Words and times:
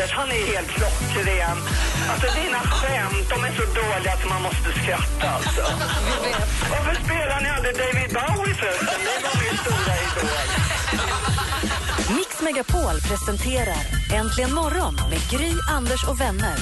Anders, 0.00 0.12
han 0.12 0.30
är 0.30 0.46
helt 0.54 0.68
klockren. 0.68 1.56
Alltså 2.10 2.26
dina 2.40 2.58
skämt, 2.58 3.28
de 3.30 3.44
är 3.44 3.52
så 3.52 3.62
dåliga 3.62 4.12
att 4.12 4.28
man 4.28 4.42
måste 4.42 4.72
skratta 4.82 5.28
alltså. 5.30 5.62
Varför 6.70 6.94
spelar 7.04 7.40
ni 7.40 7.48
aldrig 7.48 7.74
David 7.76 8.10
Bowie 8.16 8.54
förresten? 8.54 9.00
Det 9.04 9.22
var 9.24 9.34
min 9.42 9.58
stora 9.58 9.94
idol. 10.04 10.30
Mix 12.16 12.42
Megapol 12.42 13.00
presenterar 13.00 13.82
Äntligen 14.12 14.54
morgon 14.54 14.94
med 15.10 15.30
Gry, 15.30 15.52
Anders 15.70 16.04
och 16.08 16.20
vänner. 16.20 16.56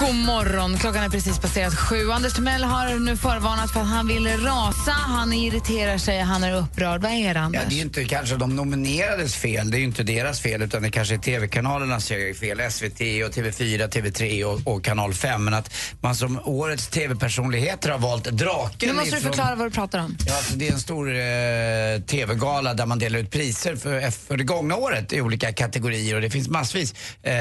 God 0.00 0.14
morgon. 0.14 0.76
Klockan 0.78 1.02
är 1.04 1.08
precis 1.08 1.38
passerat 1.38 1.74
sju. 1.74 2.10
Anders 2.10 2.32
Timell 2.32 2.64
har 2.64 2.98
nu 2.98 3.16
förvarnat 3.16 3.72
för 3.72 3.80
att 3.80 3.86
han 3.86 4.06
vill 4.08 4.26
rasa. 4.28 4.90
Han 4.92 5.32
irriterar 5.32 5.98
sig, 5.98 6.20
han 6.20 6.44
är 6.44 6.54
upprörd. 6.56 7.02
Vad 7.02 7.10
är 7.12 7.34
det, 7.34 7.40
Ja, 7.40 7.44
Anders? 7.44 7.62
det 7.68 7.74
är 7.78 7.82
inte 7.82 8.04
kanske 8.04 8.36
de 8.36 8.56
nominerades 8.56 9.34
fel, 9.36 9.70
det 9.70 9.78
är 9.78 9.80
inte 9.80 10.02
deras 10.02 10.40
fel 10.40 10.62
utan 10.62 10.82
det 10.82 10.90
kanske 10.90 11.14
är 11.14 11.18
TV-kanalernas 11.18 12.08
fel. 12.08 12.70
SVT 12.72 13.00
och 13.00 13.32
TV4, 13.36 13.88
TV3 13.88 14.44
och, 14.44 14.74
och 14.74 14.84
Kanal 14.84 15.14
5. 15.14 15.44
Men 15.44 15.54
att 15.54 15.74
man 16.00 16.14
som 16.16 16.40
årets 16.44 16.88
TV-personligheter 16.88 17.90
har 17.90 17.98
valt 17.98 18.24
Draken 18.24 18.88
nu 18.88 18.94
måste 18.94 19.10
du 19.10 19.16
ifrån- 19.18 19.32
förklara 19.32 19.54
vad 19.54 19.66
du 19.66 19.70
pratar 19.70 19.98
om. 19.98 20.16
Ja, 20.26 20.36
alltså 20.36 20.54
det 20.56 20.68
är 20.68 20.72
en 20.72 20.80
stor 20.80 21.08
eh, 21.10 22.00
TV-gala 22.06 22.74
där 22.74 22.86
man 22.86 22.98
delar 22.98 23.18
ut 23.18 23.30
priser 23.30 23.76
för, 23.76 24.10
för 24.10 24.36
det 24.36 24.44
gångna 24.44 24.76
året 24.76 25.12
i 25.12 25.20
olika 25.20 25.52
kategorier 25.52 26.14
och 26.14 26.20
det 26.20 26.30
finns 26.30 26.48
massvis 26.48 26.94
eh, 27.22 27.32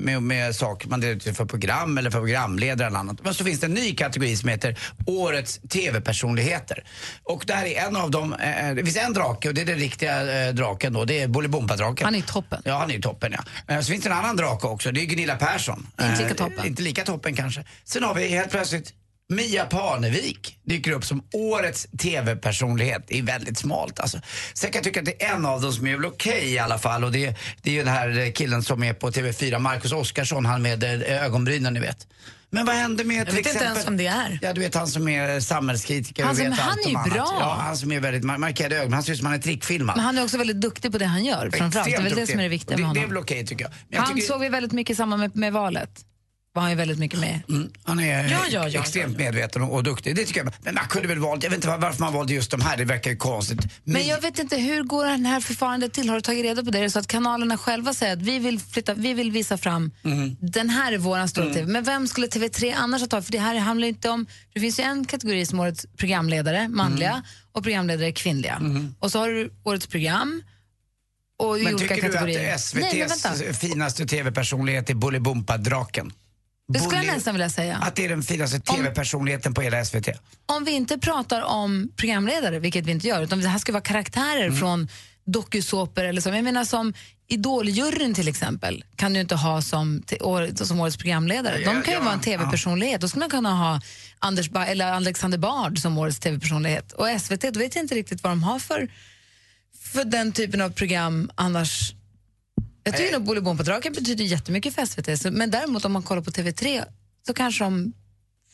med, 0.00 0.22
med 0.22 0.56
saker 0.56 0.88
man 0.88 1.00
delar 1.00 1.14
ut 1.14 1.36
för 1.36 1.44
program 1.44 1.98
eller 2.04 2.10
för 2.10 2.18
programledare 2.18 2.86
eller 2.86 2.98
annat. 2.98 3.24
Men 3.24 3.34
så 3.34 3.44
finns 3.44 3.60
det 3.60 3.66
en 3.66 3.74
ny 3.74 3.94
kategori 3.94 4.36
som 4.36 4.48
heter 4.48 4.78
Årets 5.06 5.60
TV-personligheter. 5.68 6.84
Och 7.22 7.44
där 7.46 7.64
är 7.64 7.86
en 7.86 7.96
av 7.96 8.10
dem, 8.10 8.32
eh, 8.32 8.74
det 8.74 8.84
finns 8.84 8.96
en 8.96 9.12
drake 9.12 9.48
och 9.48 9.54
det 9.54 9.60
är 9.60 9.66
den 9.66 9.78
riktiga 9.78 10.46
eh, 10.46 10.54
draken 10.54 10.92
då, 10.92 11.04
det 11.04 11.20
är 11.22 11.28
Bolibompa-draken. 11.28 12.04
Han 12.04 12.14
är 12.14 12.18
i 12.18 12.22
toppen. 12.22 12.62
Ja, 12.64 12.78
han 12.78 12.90
är 12.90 12.98
toppen 12.98 13.32
ja. 13.32 13.44
Men 13.66 13.84
så 13.84 13.92
finns 13.92 14.04
det 14.04 14.10
en 14.10 14.16
annan 14.16 14.36
drake 14.36 14.66
också, 14.66 14.92
det 14.92 15.00
är 15.00 15.06
Gunilla 15.06 15.36
Persson. 15.36 15.86
Inte 16.00 16.22
lika 16.22 16.28
Eh, 16.28 16.34
toppen. 16.34 16.66
Inte 16.66 16.82
lika 16.82 17.04
toppen 17.04 17.36
kanske. 17.36 17.64
Sen 17.84 18.02
har 18.02 18.14
vi 18.14 18.28
helt 18.28 18.50
plötsligt 18.50 18.92
Mia 19.28 19.64
Parnevik 19.66 20.58
dyker 20.64 20.90
upp 20.92 21.04
som 21.04 21.22
årets 21.32 21.86
TV-personlighet. 21.98 23.04
Det 23.08 23.18
är 23.18 23.22
väldigt 23.22 23.58
smalt 23.58 24.00
alltså. 24.00 24.20
Sen 24.54 24.70
kan 24.70 24.78
jag 24.78 24.84
tycka 24.84 25.00
att 25.00 25.06
det 25.06 25.22
är 25.24 25.34
en 25.34 25.46
av 25.46 25.60
dem 25.62 25.72
som 25.72 25.86
är 25.86 25.96
väl 25.96 26.04
okej 26.06 26.52
i 26.52 26.58
alla 26.58 26.78
fall 26.78 27.04
och 27.04 27.12
det, 27.12 27.36
det 27.62 27.70
är 27.70 27.74
ju 27.74 27.78
den 27.84 27.92
här 27.94 28.32
killen 28.34 28.62
som 28.62 28.82
är 28.82 28.94
på 28.94 29.10
TV4, 29.10 29.58
Marcus 29.58 29.92
Oskarsson, 29.92 30.46
han 30.46 30.62
med 30.62 30.84
eh, 30.84 31.22
ögonbrynen 31.24 31.74
ni 31.74 31.80
vet. 31.80 32.06
Men 32.50 32.66
vad 32.66 32.74
hände 32.74 33.04
med 33.04 33.16
Jag 33.16 33.26
till 33.26 33.34
vet 33.36 33.38
inte 33.46 33.50
exempel... 33.50 33.72
ens 33.72 33.86
vem 33.86 33.96
det 33.96 34.06
är. 34.06 34.38
Ja, 34.42 34.52
du 34.52 34.60
vet 34.60 34.74
han 34.74 34.88
som 34.88 35.08
är 35.08 35.40
samhällskritiker 35.40 36.24
Han 36.24 36.36
som- 36.36 36.44
vet 36.50 36.58
han 36.58 36.78
är 36.78 36.88
ju 36.88 37.10
bra. 37.10 37.36
Ja, 37.40 37.56
han 37.60 37.76
som 37.76 37.92
är 37.92 38.00
väldigt 38.00 38.24
mar- 38.24 38.38
markerade 38.38 38.76
ögon. 38.76 38.92
Han 38.92 39.02
ser 39.02 39.12
ut 39.12 39.18
som 39.18 39.26
han 39.26 39.34
är 39.36 39.38
trickfilmad. 39.42 39.96
Men 39.96 40.04
han 40.04 40.18
är 40.18 40.24
också 40.24 40.38
väldigt 40.38 40.60
duktig 40.60 40.92
på 40.92 40.98
det 40.98 41.06
han 41.06 41.24
gör. 41.24 41.50
Framförallt. 41.50 41.88
Det 41.88 41.94
är 41.94 42.02
väl 42.02 42.14
det 42.14 42.26
som 42.26 42.38
är 42.38 42.42
det 42.42 42.48
viktiga 42.48 42.76
med 42.76 42.86
det, 42.86 42.94
det 42.94 42.98
är 42.98 43.02
honom. 43.02 43.14
väl 43.14 43.18
okej 43.22 43.46
tycker 43.46 43.64
jag. 43.64 43.72
Jag 43.88 44.00
Han 44.02 44.14
tycker- 44.14 44.26
såg 44.28 44.40
vi 44.40 44.48
väldigt 44.48 44.72
mycket 44.72 44.94
i 44.94 44.96
samband 44.96 45.20
med, 45.20 45.36
med 45.36 45.52
valet. 45.52 45.90
Var 46.54 46.62
han 46.62 46.70
ju 46.70 46.76
väldigt 46.76 46.98
mycket 46.98 47.20
med. 47.20 47.40
Mm, 47.48 47.70
han 47.84 48.00
är 48.00 48.28
Ja, 48.28 48.38
ja, 48.50 48.68
ja, 48.68 48.80
extremt 48.80 49.16
medveten 49.18 49.62
och, 49.62 49.74
och 49.74 49.82
duktig. 49.82 50.16
Det 50.16 50.24
tycker 50.24 50.44
jag. 50.44 50.52
Men 50.62 50.74
man 50.74 50.88
kunde 50.88 51.08
väl 51.08 51.18
valt, 51.18 51.42
jag 51.42 51.50
vet 51.50 51.56
inte 51.56 51.68
var- 51.68 51.78
varför 51.78 52.00
man 52.00 52.12
valde 52.12 52.34
just 52.34 52.50
de 52.50 52.60
här, 52.60 52.76
det 52.76 52.84
verkar 52.84 53.10
ju 53.10 53.16
konstigt. 53.16 53.58
Men 53.84 54.06
jag 54.06 54.20
vet 54.20 54.38
inte, 54.38 54.56
hur 54.56 54.82
går 54.82 55.04
det 55.04 55.28
här 55.28 55.40
förfarandet 55.40 55.92
till? 55.92 56.08
Har 56.08 56.16
du 56.16 56.20
tagit 56.22 56.44
reda 56.44 56.64
på 56.64 56.70
det? 56.70 56.78
Är 56.78 56.82
det 56.82 56.90
så 56.90 56.98
att 56.98 57.06
kanalerna 57.06 57.58
själva 57.58 57.94
säger 57.94 58.12
att 58.12 58.22
vi 58.22 58.38
vill, 58.38 58.60
flytta, 58.60 58.94
vi 58.94 59.14
vill 59.14 59.30
visa 59.32 59.58
fram, 59.58 59.90
Mm. 60.04 60.36
den 60.40 60.70
här 60.70 60.92
är 60.92 60.98
våran 60.98 61.28
stora 61.28 61.54
TV. 61.54 61.66
Men 61.72 61.84
vem 61.84 62.06
skulle 62.08 62.26
TV3 62.26 62.74
annars 62.76 63.00
ha 63.02 63.06
tagit? 63.08 63.24
För 63.24 63.32
det 63.32 63.38
här 63.38 63.54
handlar 63.58 63.86
ju 63.86 63.92
inte 63.92 64.10
om, 64.10 64.26
det 64.54 64.60
finns 64.60 64.78
ju 64.80 64.82
en 64.84 65.04
kategori 65.04 65.46
som 65.46 65.60
årets 65.60 65.86
programledare, 65.96 66.68
manliga, 66.68 67.10
Mm. 67.10 67.22
och 67.52 67.62
programledare 67.62 68.12
kvinnliga. 68.12 68.60
Och 68.98 69.12
så 69.12 69.18
har 69.18 69.28
du 69.28 69.50
årets 69.64 69.86
program 69.86 70.42
och 71.38 71.58
i 71.58 71.62
Men 71.62 71.78
tycker 71.78 71.96
kategorier. 71.96 72.26
du 72.26 72.50
att 72.50 72.72
Nej, 72.74 72.82
men 72.92 73.08
SVTs 73.10 73.24
vänta. 73.24 73.52
finaste 73.54 74.06
TV-personlighet 74.06 74.90
är 74.90 74.94
Bolibompa-draken? 74.94 76.12
Det 76.68 76.78
skulle 76.78 77.04
jag 77.04 77.14
nästan 77.14 77.34
vilja 77.34 77.50
säga. 77.50 77.76
Att 77.76 77.96
det 77.96 78.04
är 78.04 78.08
den 78.08 78.22
finaste 78.22 78.60
TV-personligheten 78.60 79.54
på 79.54 79.60
hela 79.62 79.84
SVT? 79.84 80.08
Om 80.46 80.64
vi 80.64 80.72
inte 80.72 80.98
pratar 80.98 81.42
om 81.42 81.88
programledare, 81.96 82.58
vilket 82.58 82.86
vi 82.86 82.92
inte 82.92 83.06
gör, 83.08 83.22
utan 83.22 83.40
det 83.40 83.48
här 83.48 83.58
ska 83.58 83.72
vara 83.72 83.82
karaktärer 83.82 84.44
Mm. 84.46 84.56
från 84.58 84.88
dokusåpor 85.26 86.04
eller 86.04 86.20
så. 86.20 86.28
Jag 86.28 86.44
menar 86.44 86.64
som 86.64 86.94
Idoljuryn 87.28 88.14
till 88.14 88.28
exempel 88.28 88.84
kan 88.96 89.12
du 89.12 89.20
inte 89.20 89.34
ha 89.34 89.62
som, 89.62 90.02
år, 90.20 90.64
som 90.64 90.80
årets 90.80 90.96
programledare. 90.96 91.58
Ja, 91.58 91.72
De 91.72 91.82
kan 91.82 91.92
ju 91.92 91.98
ja, 91.98 92.04
vara 92.04 92.14
en 92.14 92.20
tv-personlighet. 92.20 93.00
Då 93.00 93.08
skulle 93.08 93.20
man 93.20 93.30
kunna 93.30 93.54
ha 93.54 93.80
Anders 94.18 94.50
ba 94.50 94.64
eller 94.64 94.92
Alexander 94.92 95.38
Bard 95.38 95.78
som 95.78 95.98
årets 95.98 96.18
tv-personlighet. 96.18 96.92
Och 96.92 97.06
SVT, 97.20 97.40
då 97.52 97.58
vet 97.60 97.74
jag 97.74 97.84
inte 97.84 97.94
riktigt 97.94 98.22
vad 98.22 98.32
de 98.32 98.42
har 98.42 98.58
för, 98.58 98.88
för 99.92 100.04
den 100.04 100.32
typen 100.32 100.60
av 100.60 100.70
program 100.70 101.30
annars. 101.34 101.92
Jag 102.84 102.96
tycker 102.96 103.12
nog 103.12 103.22
Bolibompa-draken 103.24 103.92
betyder 103.92 104.24
jättemycket 104.24 104.74
för 104.74 104.86
SVT, 104.86 105.20
så, 105.20 105.30
men 105.30 105.50
däremot 105.50 105.84
om 105.84 105.92
man 105.92 106.02
kollar 106.02 106.22
på 106.22 106.30
TV3 106.30 106.84
så 107.26 107.34
kanske 107.34 107.64
de 107.64 107.92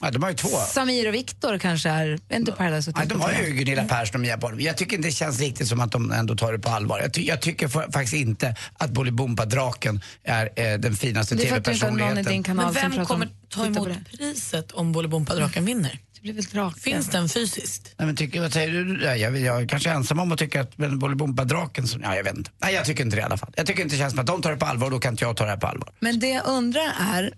Ja, 0.02 0.10
de 0.10 0.22
har 0.22 0.30
ju 0.30 0.36
två. 0.36 0.48
Samir 0.48 1.08
och 1.08 1.14
Viktor 1.14 1.58
kanske 1.58 1.88
är, 1.88 2.18
inte 2.32 2.52
Paradise 2.52 2.91
Ja, 2.91 3.00
Hotel? 3.02 3.08
de 3.18 3.20
har 3.20 3.32
ju 3.32 3.52
Gunilla 3.54 3.84
Persson 3.84 4.14
och 4.14 4.20
Mia 4.20 4.38
Parnevik. 4.38 4.66
Jag 4.66 4.76
tycker 4.76 4.96
inte 4.96 5.08
det 5.08 5.12
känns 5.12 5.41
riktigt 5.41 5.68
som 5.68 5.80
att 5.80 5.92
de 5.92 6.12
ändå 6.12 6.36
tar 6.36 6.52
det 6.52 6.58
på 6.58 6.68
allvar. 6.68 7.00
Jag, 7.00 7.12
ty 7.14 7.22
jag 7.26 7.41
tycker 7.42 7.68
fa- 7.68 7.92
faktiskt 7.92 8.14
inte 8.14 8.54
att 8.74 8.91
Bolibompa-draken 8.91 10.00
är 10.24 10.50
eh, 10.56 10.78
den 10.78 10.97
finaste 10.97 11.34
Det 11.34 11.44
är 11.44 11.48
för 11.48 11.56
att 11.56 11.64
du 11.64 11.72
inte 11.72 11.86
har 11.86 11.91
någon 11.92 11.98
i 11.98 12.02
TV-personligheten. 12.02 12.32
din 12.32 12.42
kanal 12.42 12.74
Men 12.74 12.92
vem 12.92 13.06
kommer 13.06 13.26
om- 13.26 13.32
ta 13.48 13.66
emot 13.66 13.88
priset 14.18 14.72
om 14.72 14.92
Bolibompa-draken 14.92 15.64
vinner? 15.64 15.98
Det 16.20 16.22
blir 16.22 16.32
väl 16.32 16.44
draken. 16.44 16.81
Finns 16.81 17.08
den 17.08 17.28
fysiskt? 17.28 17.94
Nej, 17.98 18.06
men 18.06 18.16
tycker, 18.16 18.41
vad 18.41 18.53
säger 18.53 18.70
du? 18.84 19.04
Ja, 19.04 19.16
jag, 19.16 19.38
jag 19.38 19.62
är 19.62 19.69
kanske 19.69 19.91
ensam 19.91 20.19
om 20.19 20.32
att 20.32 20.38
tycka 20.38 20.60
att 20.60 20.78
men 20.78 20.98
Bolibompa-draken, 20.98 21.86
som- 21.86 22.03
ja 22.03 22.16
jag 22.16 22.25
vet 22.25 22.36
inte. 22.36 22.50
Nej 22.58 22.75
jag 22.75 22.84
tycker 22.84 23.04
inte 23.04 23.16
det 23.16 23.20
i 23.20 23.25
alla 23.25 23.36
fall. 23.36 23.53
Jag 23.56 23.66
tycker 23.66 23.82
inte 23.82 23.94
det 23.94 23.98
känns 23.98 24.10
som 24.12 24.20
att 24.20 24.26
de 24.26 24.42
tar 24.42 24.50
det 24.50 24.56
på 24.56 24.66
allvar 24.66 24.86
och 24.86 24.91
då 24.91 24.98
kan 25.00 25.12
inte 25.14 25.25
jag 25.25 25.36
ta 25.36 25.44
det 25.44 25.50
här 25.50 25.56
på 25.56 25.66
allvar. 25.66 25.92
Men 26.00 26.20
det 26.20 26.28
jag 26.28 26.47
undrar 26.47 26.92
är 27.00 27.34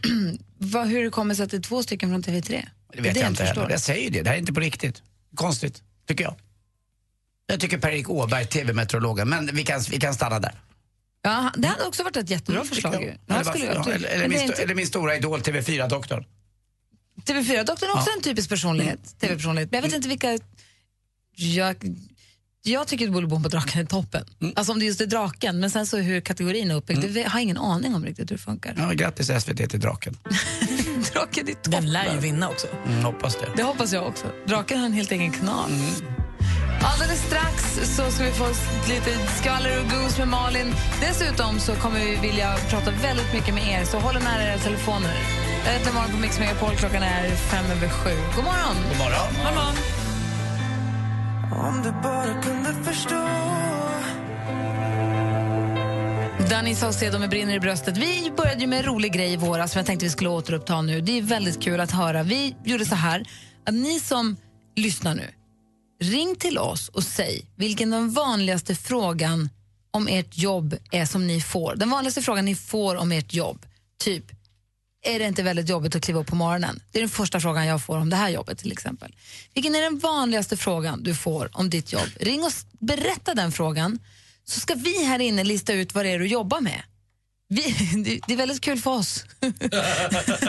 vad, 0.58 0.88
hur 0.88 1.04
det 1.04 1.10
kommer 1.10 1.34
sig 1.34 1.44
att 1.44 1.50
det 1.50 1.56
är 1.56 1.60
två 1.60 1.82
stycken 1.82 2.10
från 2.10 2.22
TV3. 2.22 2.66
Det 2.92 3.00
vet 3.02 3.14
det 3.14 3.20
jag 3.20 3.30
inte 3.30 3.44
heller. 3.44 3.70
Jag 3.70 3.80
säger 3.80 4.02
ju 4.04 4.10
det, 4.10 4.22
det 4.22 4.28
här 4.28 4.36
är 4.36 4.40
inte 4.40 4.52
på 4.52 4.60
riktigt. 4.60 5.02
Konstigt, 5.34 5.82
tycker 6.08 6.24
jag. 6.24 6.34
Jag 7.46 7.60
tycker 7.60 7.78
Per-Erik 7.78 8.10
Åberg, 8.10 8.46
TV-meteorologen, 8.46 9.28
men 9.28 9.50
vi 9.52 9.62
kan, 9.62 9.80
vi 9.90 10.00
kan 10.00 10.14
stanna 10.14 10.38
där. 10.38 10.52
Ja, 11.22 11.50
det 11.56 11.68
hade 11.68 11.84
också 11.84 12.02
varit 12.02 12.16
ett 12.16 12.30
jättebra 12.30 12.64
förslag. 12.64 12.94
ju. 13.02 13.08
Eller, 13.08 13.18
Ja, 13.26 13.42
varför- 13.44 13.58
jag- 13.66 13.74
ja, 13.76 13.92
eller, 13.92 14.08
eller, 14.08 14.28
min, 14.28 14.38
är 14.38 14.42
inte- 14.42 14.62
eller 14.62 14.74
min 14.74 14.86
stora 14.86 15.16
idol 15.16 15.40
TV4-doktorn. 15.40 16.24
TV4-doktorn 17.24 17.88
är 17.90 17.94
också 17.94 18.10
en 18.16 18.22
typisk 18.22 18.48
personlighet, 18.48 18.98
Mm. 18.98 19.18
TV-personlighet. 19.20 19.70
Men 19.70 19.78
jag 19.78 19.82
vet 19.82 19.96
inte 19.96 20.08
vilka... 20.08 20.38
Jag, 21.38 21.76
jag 22.62 22.86
tycker 22.86 23.06
att 23.06 23.12
Bolibompa-draken 23.12 23.80
är 23.80 23.84
toppen. 23.84 24.24
Mm. 24.40 24.52
Alltså 24.56 24.72
om 24.72 24.78
det 24.78 24.84
just 24.84 25.00
är 25.00 25.06
draken, 25.06 25.60
men 25.60 25.70
sen 25.70 25.86
så 25.86 25.96
hur 25.96 26.20
kategorin 26.20 26.70
är 26.70 26.74
uppbyggd, 26.74 27.00
det 27.14 27.22
har 27.22 27.38
jag 27.38 27.42
ingen 27.42 27.58
aning 27.58 27.94
om 27.94 28.04
riktigt 28.04 28.30
hur 28.30 28.36
det 28.36 28.42
funkar. 28.42 28.74
Ja, 28.78 28.90
grattis 28.92 29.26
SVT 29.42 29.70
till 29.70 29.80
draken. 29.80 30.16
Draken 31.12 31.48
är 31.48 31.52
toppen. 31.52 31.70
Den 31.70 31.92
lär 31.92 32.14
ju 32.14 32.20
vinna 32.20 32.48
också. 32.48 32.66
Mm, 32.86 33.04
hoppas 33.04 33.36
det. 33.36 33.48
Det 33.56 33.62
hoppas 33.62 33.92
jag 33.92 34.06
också. 34.06 34.26
Draken 34.46 34.78
har 34.78 34.86
en 34.86 34.92
helt 34.92 35.12
egen 35.12 35.32
kanal. 35.32 35.70
Alldeles 36.80 37.22
strax 37.22 37.56
så 37.96 38.10
ska 38.10 38.24
vi 38.24 38.30
få 38.30 38.46
lite 38.88 39.10
skvaller 39.38 39.80
och 39.80 39.90
gos 39.90 40.18
med 40.18 40.28
Malin. 40.28 40.74
Dessutom 41.00 41.60
så 41.60 41.74
kommer 41.74 42.00
vi 42.00 42.16
vilja 42.16 42.56
prata 42.70 42.90
väldigt 42.90 43.32
mycket 43.32 43.54
med 43.54 43.68
er, 43.68 43.84
så 43.84 43.98
håll 43.98 44.14
nära 44.14 44.42
era 44.42 44.58
telefoner. 44.58 45.14
Jag 45.66 45.72
heter 45.72 45.92
morgon 45.92 46.10
på 46.10 46.16
Mix 46.16 46.38
Megapol. 46.38 46.76
Klockan 46.76 47.02
är 47.02 47.30
fem 47.30 47.64
över 47.64 47.88
sju. 47.88 48.10
God 48.36 48.44
morgon! 48.44 48.76
God 48.88 48.98
morgon. 48.98 49.74
Om 51.66 51.82
du 51.82 51.92
bara 52.02 52.42
kunde 52.42 52.72
förstå 52.84 53.26
Danny 56.50 56.74
Saucedo 56.74 57.18
med 57.18 57.30
Brinner 57.30 57.54
i 57.54 57.60
bröstet. 57.60 57.96
Vi 57.96 58.32
började 58.36 58.60
ju 58.60 58.66
med 58.66 58.78
en 58.78 58.84
rolig 58.84 59.12
grej 59.12 59.32
i 59.32 59.36
våras 59.36 59.72
som 59.72 59.78
jag 59.78 59.86
tänkte 59.86 60.06
vi 60.06 60.10
skulle 60.10 60.30
återuppta 60.30 60.82
nu. 60.82 61.00
Det 61.00 61.18
är 61.18 61.22
väldigt 61.22 61.62
kul 61.62 61.80
att 61.80 61.90
höra. 61.90 62.22
Vi 62.22 62.56
gjorde 62.64 62.84
så 62.84 62.94
här, 62.94 63.24
att 63.66 63.74
ni 63.74 64.00
som 64.00 64.36
lyssnar 64.76 65.14
nu, 65.14 65.30
ring 66.00 66.36
till 66.36 66.58
oss 66.58 66.88
och 66.88 67.02
säg 67.02 67.44
vilken 67.56 67.90
den 67.90 68.10
vanligaste 68.12 68.74
frågan 68.74 69.50
om 69.90 70.08
ert 70.08 70.38
jobb 70.38 70.76
är 70.90 71.06
som 71.06 71.26
ni 71.26 71.40
får. 71.40 71.76
Den 71.76 71.90
vanligaste 71.90 72.22
frågan 72.22 72.44
ni 72.44 72.54
får 72.54 72.96
om 72.96 73.12
ert 73.12 73.32
jobb. 73.34 73.66
Typ, 73.98 74.24
är 75.06 75.18
det 75.18 75.24
inte 75.26 75.42
väldigt 75.42 75.68
jobbigt 75.68 75.94
att 75.96 76.02
kliva 76.02 76.20
upp 76.20 76.26
på 76.26 76.36
morgonen? 76.36 76.80
Det 76.92 76.98
är 76.98 77.02
den 77.02 77.08
första 77.10 77.40
frågan 77.40 77.66
jag 77.66 77.82
får 77.82 77.96
om 77.98 78.10
det 78.10 78.16
här 78.16 78.28
jobbet 78.28 78.58
till 78.58 78.72
exempel. 78.72 79.14
Vilken 79.54 79.74
är 79.74 79.80
den 79.82 79.98
vanligaste 79.98 80.56
frågan 80.56 81.02
du 81.02 81.14
får 81.14 81.50
om 81.52 81.70
ditt 81.70 81.92
jobb? 81.92 82.08
Ring 82.20 82.44
och 82.44 82.52
berätta 82.80 83.34
den 83.34 83.52
frågan 83.52 83.98
så 84.44 84.60
ska 84.60 84.74
vi 84.74 85.04
här 85.04 85.18
inne 85.18 85.44
lista 85.44 85.72
ut 85.72 85.94
vad 85.94 86.04
det 86.04 86.10
är 86.10 86.18
du 86.18 86.26
jobbar 86.26 86.60
med. 86.60 86.82
Vi, 87.48 87.62
det- 88.04 88.20
det 88.26 88.32
är 88.32 88.36
väldigt 88.36 88.60
kul 88.60 88.78
för 88.80 88.90
oss. 88.90 89.24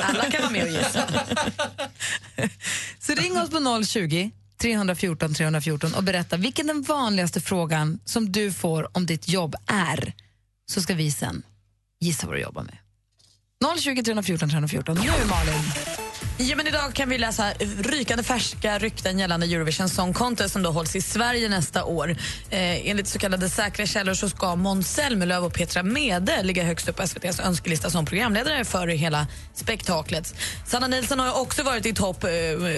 Alla 0.04 0.32
kan 0.32 0.42
vara 0.42 0.52
med 0.52 0.64
och 0.64 0.70
gissa. 0.70 1.04
Så 3.00 3.14
ring 3.14 3.38
oss 3.38 3.50
på 3.50 3.84
020 3.86 4.32
314 4.58 5.34
314 5.34 5.94
och 5.94 6.04
berätta 6.04 6.38
vilken 6.38 6.68
den 6.68 6.82
vanligaste 6.82 7.42
frågan 7.42 8.00
som 8.06 8.32
du 8.32 8.52
får 8.52 8.98
om 8.98 9.06
ditt 9.06 9.30
jobb 9.30 9.56
är. 9.68 10.14
Så 10.72 10.82
ska 10.82 10.94
vi 10.94 11.12
sen 11.12 11.44
gissa 12.00 12.28
vad 12.28 12.36
du 12.36 12.42
jobbar 12.42 12.64
med. 12.64 12.78
020 13.80 14.04
314 14.04 14.50
314. 14.50 14.96
Nu 14.96 15.30
Malin. 15.30 16.07
Ja, 16.40 16.56
men 16.56 16.68
idag 16.68 16.94
kan 16.94 17.10
vi 17.10 17.18
läsa 17.18 17.54
rykande 17.80 18.24
färska 18.24 18.78
rykten 18.78 19.20
gällande 19.20 19.46
Eurovision 19.46 19.90
Song 19.90 20.14
Contest 20.14 20.54
som 20.54 20.64
då 20.64 20.72
hålls 20.72 20.96
i 20.96 21.02
Sverige 21.02 21.50
nästa 21.50 21.84
år. 21.84 22.10
Eh, 22.50 22.90
enligt 22.90 23.08
så 23.08 23.20
kallade 23.20 23.50
säkra 23.50 23.86
källor 23.86 24.14
så 24.14 24.30
ska 24.30 24.56
Måns 24.56 24.94
Zelmerlöw 24.94 25.46
och 25.46 25.54
Petra 25.54 25.84
Mede 25.84 26.44
ligga 26.44 26.64
högst 26.64 26.90
upp 26.90 26.96
på 26.96 27.04
SVTs 27.04 27.40
önskelista 27.40 27.90
som 27.90 28.06
programledare 28.06 28.66
för 28.66 28.88
hela 28.88 29.28
spektaklet. 29.54 30.36
Sanna 30.66 30.88
Nilsson 30.88 31.20
har 31.20 31.42
också 31.42 31.64
varit 31.64 31.86
i 31.86 31.94
topp 31.94 32.24
eh, 32.24 32.30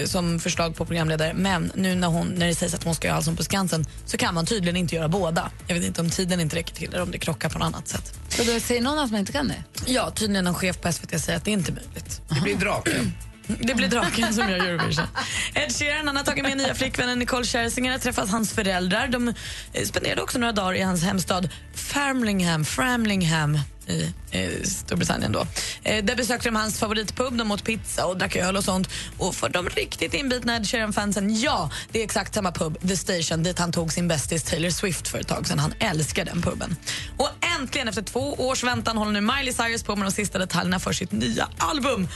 som 0.04 0.40
förslag 0.40 0.76
på 0.76 0.84
programledare 0.84 1.32
men 1.34 1.72
nu 1.74 1.94
när, 1.94 2.08
hon, 2.08 2.26
när 2.26 2.46
det 2.46 2.54
sägs 2.54 2.74
att 2.74 2.84
hon 2.84 2.94
ska 2.94 3.08
göra 3.08 3.16
Allsång 3.16 3.36
på 3.36 3.44
Skansen 3.44 3.86
så 4.06 4.16
kan 4.16 4.34
man 4.34 4.46
tydligen 4.46 4.76
inte 4.76 4.94
göra 4.94 5.08
båda. 5.08 5.50
Jag 5.66 5.74
vet 5.74 5.84
inte 5.84 6.00
om 6.00 6.10
tiden 6.10 6.40
inte 6.40 6.56
räcker 6.56 6.74
till 6.74 6.88
eller 6.88 7.02
om 7.02 7.10
det 7.10 7.18
krockar 7.18 7.48
på 7.48 7.58
något 7.58 7.66
annat 7.66 7.88
sätt. 7.88 8.14
Så 8.28 8.44
då 8.44 8.60
säger 8.60 8.80
någon 8.80 8.98
att 8.98 9.10
man 9.10 9.20
inte 9.20 9.32
kan 9.32 9.48
det? 9.48 9.64
Ja, 9.86 10.10
tydligen 10.10 10.46
en 10.46 10.54
chef 10.54 10.80
på 10.80 10.92
SVT 10.92 11.20
säger 11.20 11.36
att 11.36 11.44
det 11.44 11.50
inte 11.50 11.70
är 11.70 11.74
möjligt. 11.74 12.20
Det 12.28 12.40
blir 12.40 12.56
draken. 12.56 13.12
Det 13.58 13.74
blir 13.74 13.88
draken 13.88 14.34
som 14.34 14.50
gör 14.50 14.58
Eurovision. 14.58 15.06
Ed 15.54 15.72
Sheeran 15.72 16.06
han 16.06 16.16
har 16.16 16.24
tagit 16.24 16.44
med 16.44 16.56
nya 16.56 16.74
flickvännen 16.74 17.18
Nicole 17.18 17.44
Scherzinger 17.44 17.94
och 17.94 18.02
träffat 18.02 18.30
hans 18.30 18.52
föräldrar. 18.52 19.08
De 19.08 19.28
eh, 19.72 19.84
spenderade 19.84 20.22
också 20.22 20.38
några 20.38 20.52
dagar 20.52 20.74
i 20.74 20.82
hans 20.82 21.02
hemstad 21.02 21.48
Framlingham, 21.74 22.64
Framlingham 22.64 23.58
i 23.90 24.12
eh, 24.30 24.62
Storbritannien. 24.62 25.32
Då. 25.32 25.46
Eh, 25.82 26.04
där 26.04 26.16
besökte 26.16 26.48
de 26.48 26.56
hans 26.56 26.78
favoritpub, 26.78 27.36
de 27.36 27.50
åt 27.50 27.64
pizza 27.64 28.06
och 28.06 28.18
drack 28.18 28.36
öl 28.36 28.56
och 28.56 28.64
sånt. 28.64 28.90
Och 29.18 29.34
för 29.34 29.48
de 29.48 29.68
riktigt 29.68 30.14
inbitna 30.14 30.56
Ed 30.56 30.66
Sheeran-fansen, 30.66 31.40
ja, 31.40 31.70
det 31.92 32.00
är 32.00 32.04
exakt 32.04 32.34
samma 32.34 32.52
pub, 32.52 32.88
The 32.88 32.96
Station, 32.96 33.42
dit 33.42 33.58
han 33.58 33.72
tog 33.72 33.92
sin 33.92 34.08
bästis 34.08 34.42
Taylor 34.42 34.70
Swift 34.70 35.08
för 35.08 35.18
ett 35.18 35.28
tag 35.28 35.46
sedan. 35.46 35.58
Han 35.58 35.74
älskar 35.78 36.24
den 36.24 36.42
puben. 36.42 36.76
Och 37.16 37.30
äntligen, 37.60 37.88
efter 37.88 38.02
två 38.02 38.34
års 38.34 38.64
väntan, 38.64 38.96
håller 38.96 39.12
nu 39.12 39.20
Miley 39.20 39.52
Cyrus 39.52 39.82
på 39.82 39.96
med 39.96 40.06
de 40.06 40.12
sista 40.12 40.38
detaljerna 40.38 40.80
för 40.80 40.92
sitt 40.92 41.12
nya 41.12 41.48
album. 41.58 42.08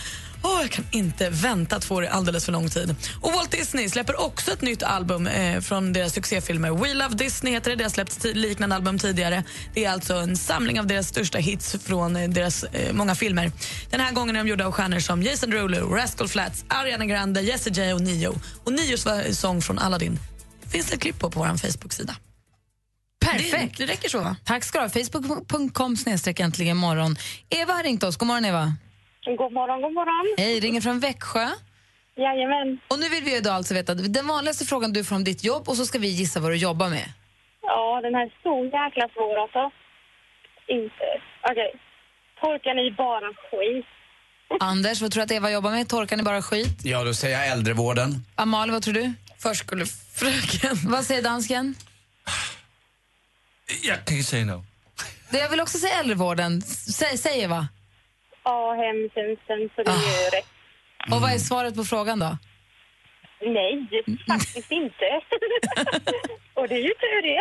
Åh, 0.46 0.58
jag 0.60 0.70
kan 0.70 0.84
inte 0.90 1.30
vänta 1.30 1.76
att 1.76 1.84
få 1.84 2.00
det 2.00 2.10
alldeles 2.10 2.44
för 2.44 2.52
lång 2.52 2.68
tid. 2.68 2.96
Och 3.20 3.32
Walt 3.32 3.50
Disney 3.50 3.88
släpper 3.88 4.20
också 4.20 4.52
ett 4.52 4.62
nytt 4.62 4.82
album 4.82 5.26
eh, 5.26 5.60
från 5.60 5.92
deras 5.92 6.12
succéfilmer. 6.12 6.70
We 6.70 6.94
Love 6.94 7.14
Disney 7.14 7.52
heter 7.52 7.70
det. 7.70 7.76
Det 7.76 7.84
har 7.84 7.90
släppts 7.90 8.24
liknande 8.24 8.76
album 8.76 8.98
tidigare. 8.98 9.44
Det 9.74 9.84
är 9.84 9.90
alltså 9.90 10.14
en 10.14 10.36
samling 10.36 10.80
av 10.80 10.86
deras 10.86 11.08
största 11.08 11.38
hits 11.38 11.76
från 11.84 12.16
eh, 12.16 12.28
deras 12.28 12.64
eh, 12.64 12.92
många 12.92 13.14
filmer. 13.14 13.52
Den 13.90 14.00
här 14.00 14.12
gången 14.12 14.36
är 14.36 14.44
de 14.44 14.50
gjorda 14.50 14.66
av 14.66 14.72
stjärnor 14.72 15.00
som 15.00 15.22
Jason 15.22 15.50
Derulo, 15.50 15.94
Rascal 15.94 16.28
Flatts, 16.28 16.64
Ariana 16.68 17.06
Grande, 17.06 17.40
Jessie 17.40 17.72
J 17.72 17.94
och 17.94 18.00
Nio. 18.00 18.34
Och 18.64 18.72
Nios 18.72 19.06
sång 19.38 19.62
från 19.62 19.78
Aladdin 19.78 20.18
finns 20.70 20.86
det 20.86 20.94
ett 20.94 21.00
klipp 21.00 21.18
på 21.18 21.30
på 21.30 21.40
vår 21.40 21.46
Facebook-sida. 21.56 22.16
Perfekt. 23.20 23.78
Det, 23.78 23.86
det 23.86 23.92
räcker 23.92 24.08
så, 24.08 24.18
va? 24.18 24.36
Tack 24.44 24.64
ska 24.64 24.78
du 24.78 24.84
ha. 24.84 24.90
Facebook.com 24.90 25.96
snedstreck 25.96 26.40
äntligen 26.40 26.76
morgon. 26.76 27.16
Eva 27.48 27.72
har 27.72 27.82
ringt 27.82 28.02
oss. 28.02 28.16
God 28.16 28.26
morgon 28.26 28.44
Eva. 28.44 28.74
God 29.24 29.52
morgon, 29.52 29.82
god 29.82 29.92
morgon. 29.92 30.34
Hej, 30.38 30.60
ringer 30.60 30.80
från 30.80 31.00
Växjö. 31.00 31.48
Jajamän. 32.16 32.78
Och 32.88 32.98
nu 32.98 33.08
vill 33.08 33.24
vi 33.24 33.34
ju 33.34 33.40
då 33.40 33.50
alltså 33.50 33.74
veta 33.74 33.94
den 33.94 34.26
vanligaste 34.26 34.64
frågan 34.64 34.92
du 34.92 35.04
får 35.04 35.16
om 35.16 35.24
ditt 35.24 35.44
jobb 35.44 35.68
och 35.68 35.76
så 35.76 35.86
ska 35.86 35.98
vi 35.98 36.08
gissa 36.08 36.40
vad 36.40 36.50
du 36.50 36.56
jobbar 36.56 36.88
med. 36.88 37.08
Ja, 37.62 38.00
den 38.02 38.14
här 38.14 38.22
är 38.26 38.32
så 38.42 38.64
jäkla 38.64 39.08
svår 39.14 39.42
alltså. 39.42 39.70
Inte. 40.68 41.06
Okej. 41.50 41.72
Torkar 42.40 42.74
ni 42.74 42.90
bara 42.90 43.28
skit? 43.50 43.86
Anders, 44.60 45.00
vad 45.02 45.12
tror 45.12 45.20
du 45.20 45.24
att 45.24 45.30
Eva 45.30 45.50
jobbar 45.50 45.70
med? 45.70 45.88
Torkar 45.88 46.16
ni 46.16 46.22
bara 46.22 46.42
skit? 46.42 46.78
Ja, 46.84 47.04
då 47.04 47.14
säger 47.14 47.38
jag 47.38 47.48
äldrevården. 47.48 48.24
Amalie, 48.34 48.72
vad 48.72 48.82
tror 48.82 48.94
du? 48.94 49.12
Förskolefröken. 49.38 50.76
Vad 50.90 51.04
säger 51.04 51.22
dansken? 51.22 51.74
Jag 53.82 54.04
kan 54.04 54.16
inte 54.16 54.30
säga 54.30 54.44
no. 54.44 54.64
Det 55.30 55.38
jag 55.38 55.48
vill 55.48 55.60
också 55.60 55.78
säga 55.78 56.00
äldrevården. 56.00 56.62
Säg, 56.62 57.18
säg 57.18 57.40
Eva. 57.40 57.68
Ja, 58.44 58.72
hemtjänsten, 58.74 59.70
så 59.76 59.82
det 59.82 59.90
är 59.90 60.24
ju 60.24 60.30
rätt. 60.38 60.46
Och 61.12 61.20
vad 61.20 61.32
är 61.32 61.38
svaret 61.38 61.76
på 61.76 61.84
frågan 61.84 62.18
då? 62.18 62.38
Nej, 63.40 63.88
faktiskt 64.28 64.70
inte. 64.70 65.04
Och 66.54 66.68
det 66.68 66.74
är 66.74 66.82
ju 66.82 66.88
tur 66.88 67.22
det. 67.22 67.40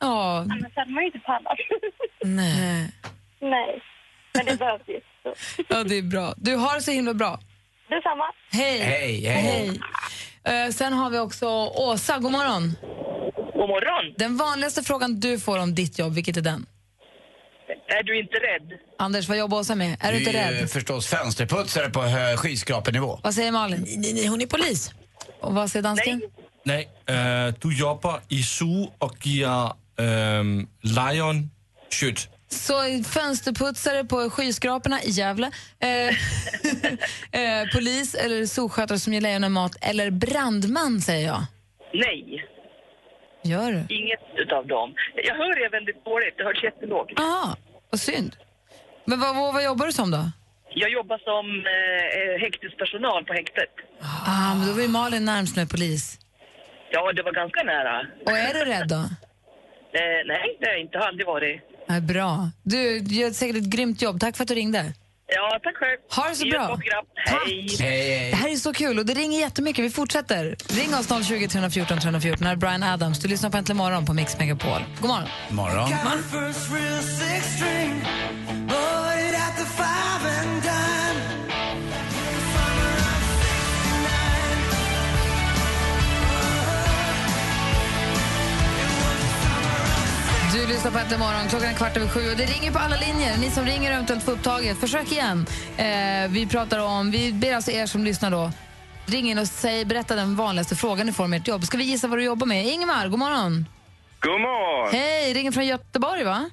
Ja, 0.00 0.38
Annars 0.38 0.76
hade 0.76 0.90
man 0.92 1.02
ju 1.02 1.06
inte 1.06 1.18
pallat. 1.18 1.58
nej. 2.24 2.92
Nej, 3.40 3.82
men 4.34 4.46
det 4.46 4.58
behövs 4.58 4.82
ju. 4.88 5.00
Ja, 5.68 5.84
det 5.84 5.98
är 5.98 6.02
bra. 6.02 6.34
Du 6.36 6.56
har 6.56 6.74
det 6.74 6.82
så 6.82 6.90
himla 6.90 7.14
bra. 7.14 7.40
Detsamma. 7.88 8.24
Hej. 8.52 8.78
Hej, 8.78 9.24
hej. 9.24 9.80
hej. 10.44 10.64
Eh, 10.66 10.70
sen 10.70 10.92
har 10.92 11.10
vi 11.10 11.18
också 11.18 11.46
Åsa, 11.76 12.18
god 12.18 12.32
morgon. 12.32 12.72
God 13.54 13.68
morgon. 13.68 14.14
Den 14.18 14.36
vanligaste 14.36 14.82
frågan 14.82 15.20
du 15.20 15.40
får 15.40 15.58
om 15.58 15.74
ditt 15.74 15.98
jobb, 15.98 16.14
vilket 16.14 16.36
är 16.36 16.40
den? 16.40 16.66
Är 17.88 18.02
du 18.02 18.18
inte 18.20 18.34
rädd? 18.36 18.78
Anders, 18.98 19.28
vad 19.28 19.38
jobbar 19.38 19.58
Åsa 19.58 19.74
med? 19.74 19.96
Är 20.00 20.12
du 20.12 20.18
inte 20.18 20.30
är 20.30 20.52
ju 20.52 20.58
rädd? 20.60 20.70
förstås 20.70 21.06
fönsterputsare 21.06 21.90
på 21.90 22.02
hö- 22.02 22.36
skyskrapenivå. 22.36 23.20
Vad 23.22 23.34
säger 23.34 23.52
Malin? 23.52 23.84
Nej, 23.96 24.12
nej, 24.12 24.26
hon 24.26 24.40
är 24.40 24.46
polis. 24.46 24.90
Och 25.40 25.54
vad 25.54 25.70
säger 25.70 25.82
dansken? 25.82 26.22
Nej, 26.64 26.88
øh, 27.08 27.52
du 27.62 27.68
jobbar 27.78 28.20
i 28.28 28.42
zoo 28.42 28.92
och 28.98 29.26
ger 29.26 29.72
ähm, 30.00 30.68
lejon 30.82 31.50
kött. 31.90 32.28
Så 32.50 33.04
fönsterputsare 33.04 34.04
på 34.04 34.30
skyskraporna 34.30 35.02
i 35.02 35.10
Gävle, 35.10 35.50
eh, 35.80 35.88
eh, 37.40 37.68
polis 37.74 38.14
eller 38.14 38.46
solskötare 38.46 38.98
som 38.98 39.12
ger 39.12 39.20
lejonen 39.20 39.52
mat 39.52 39.76
eller 39.80 40.10
brandman 40.10 41.00
säger 41.00 41.26
jag. 41.26 41.44
Nej, 41.94 42.44
Gör 43.42 43.72
du? 43.72 43.94
inget 43.94 44.20
utav 44.36 44.66
dem. 44.66 44.94
Jag 45.14 45.34
hör 45.34 45.64
er 45.66 45.70
väldigt 45.70 46.04
dåligt, 46.04 46.34
det 46.38 46.44
hörs 46.44 46.64
jättelågt. 46.64 47.12
Jaha, 47.16 47.56
vad 47.90 48.00
synd. 48.00 48.36
Men 49.04 49.20
vad, 49.20 49.36
vad, 49.36 49.54
vad 49.54 49.64
jobbar 49.64 49.86
du 49.86 49.92
som 49.92 50.10
då? 50.10 50.30
Jag 50.74 50.90
jobbar 50.90 51.18
som 51.18 51.46
eh, 51.66 52.40
häktespersonal 52.40 53.24
på 53.24 53.32
häktet. 53.32 53.72
Ah, 54.26 54.54
men 54.54 54.66
då 54.68 54.72
var 54.72 54.82
ju 54.82 54.88
Malin 54.88 55.24
närmst 55.24 55.56
med 55.56 55.70
polis. 55.70 56.18
Ja, 56.90 57.12
det 57.12 57.22
var 57.22 57.32
ganska 57.32 57.62
nära. 57.62 58.06
Och 58.26 58.38
är 58.38 58.54
du 58.54 58.64
rädd 58.64 58.88
då? 58.88 59.02
Eh, 59.98 60.18
nej, 60.26 60.56
det 60.60 60.66
har 60.66 60.72
jag 60.72 60.80
inte. 60.80 60.98
Har 60.98 61.06
aldrig 61.06 61.26
varit. 61.26 61.60
Nej, 61.86 62.00
bra. 62.00 62.50
Du 62.62 62.98
gör 62.98 63.30
säkert 63.30 63.56
ett 63.56 63.70
grymt 63.70 64.02
jobb. 64.02 64.20
Tack 64.20 64.36
för 64.36 64.42
att 64.44 64.48
du 64.48 64.54
ringde. 64.54 64.84
Ja, 65.28 65.58
tack 65.62 65.76
själv. 65.76 65.98
Ha 66.16 66.28
det 66.28 66.34
så 66.34 66.48
bra. 66.48 66.66
program. 66.66 67.04
Hej. 67.26 67.76
Hej, 67.80 68.30
Det 68.30 68.36
här 68.36 68.48
är 68.52 68.56
så 68.56 68.72
kul 68.72 68.98
och 68.98 69.06
det 69.06 69.14
ringer 69.14 69.40
jättemycket. 69.40 69.84
Vi 69.84 69.90
fortsätter. 69.90 70.56
Ring 70.68 70.94
oss 70.94 71.26
020 71.28 71.48
314 71.48 71.98
314. 71.98 72.46
Här 72.46 72.52
är 72.52 72.56
Brian 72.56 72.82
Adams. 72.82 73.18
Du 73.18 73.28
lyssnar 73.28 73.50
på 73.50 73.56
Äntligen 73.56 73.76
morgon 73.76 74.06
på 74.06 74.14
Mix 74.14 74.38
Megapol. 74.38 74.84
God 75.00 75.08
morgon. 75.10 75.28
Morgon. 75.50 75.90
Du 75.90 75.96
lyssnar 90.78 90.92
på 90.92 90.98
Äntligen 90.98 91.20
morgon. 91.20 91.48
Klockan 91.48 91.68
är 91.68 91.74
kvart 91.74 91.96
över 91.96 92.08
sju 92.08 92.20
och 92.32 92.36
det 92.36 92.46
ringer 92.54 92.72
på 92.72 92.78
alla 92.78 92.96
linjer. 93.06 93.32
Ni 93.44 93.50
som 93.50 93.64
ringer 93.64 93.88
och 93.90 93.96
eventuellt 93.96 94.24
får 94.24 94.32
upptaget, 94.32 94.80
försök 94.80 95.12
igen. 95.12 95.38
Eh, 95.86 96.30
vi 96.36 96.48
pratar 96.54 96.78
om, 96.78 97.10
vi 97.10 97.32
ber 97.32 97.54
alltså 97.54 97.70
er 97.70 97.86
som 97.86 98.04
lyssnar 98.04 98.30
då, 98.30 98.50
ring 99.06 99.30
in 99.30 99.38
och 99.38 99.46
säg, 99.46 99.84
berätta 99.84 100.14
den 100.14 100.36
vanligaste 100.36 100.74
frågan 100.76 101.06
ni 101.06 101.12
får 101.12 101.24
om 101.24 101.32
ert 101.32 101.48
jobb. 101.48 101.62
Ska 101.64 101.78
vi 101.78 101.84
gissa 101.84 102.08
vad 102.08 102.18
du 102.18 102.24
jobbar 102.24 102.46
med? 102.46 102.66
Ingemar, 102.66 103.08
god 103.08 103.18
morgon. 103.18 103.52
God 104.20 104.40
morgon! 104.40 104.88
Hej, 104.92 105.34
ringer 105.34 105.52
från 105.52 105.66
Göteborg 105.66 106.24
va? 106.24 106.50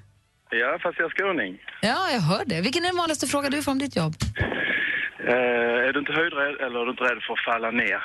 Ja, 0.50 0.80
fast 0.84 1.00
jag 1.00 1.06
är 1.06 1.14
skåning. 1.16 1.58
Ja, 1.82 2.00
jag 2.12 2.22
hör 2.22 2.44
det. 2.46 2.62
Vilken 2.62 2.84
är 2.84 2.88
den 2.88 2.98
vanligaste 2.98 3.28
frågan 3.28 3.52
du 3.52 3.64
får 3.64 3.72
om 3.72 3.80
ditt 3.80 3.96
jobb? 3.96 4.16
Eh, 5.28 5.88
är 5.88 5.94
du 5.94 6.00
inte 6.00 6.14
höjdrädd 6.14 6.56
eller 6.66 6.80
är 6.82 6.86
du 6.86 6.92
inte 6.92 7.04
rädd 7.04 7.22
för 7.28 7.34
att 7.34 7.46
falla 7.54 7.72
ner? 7.72 8.02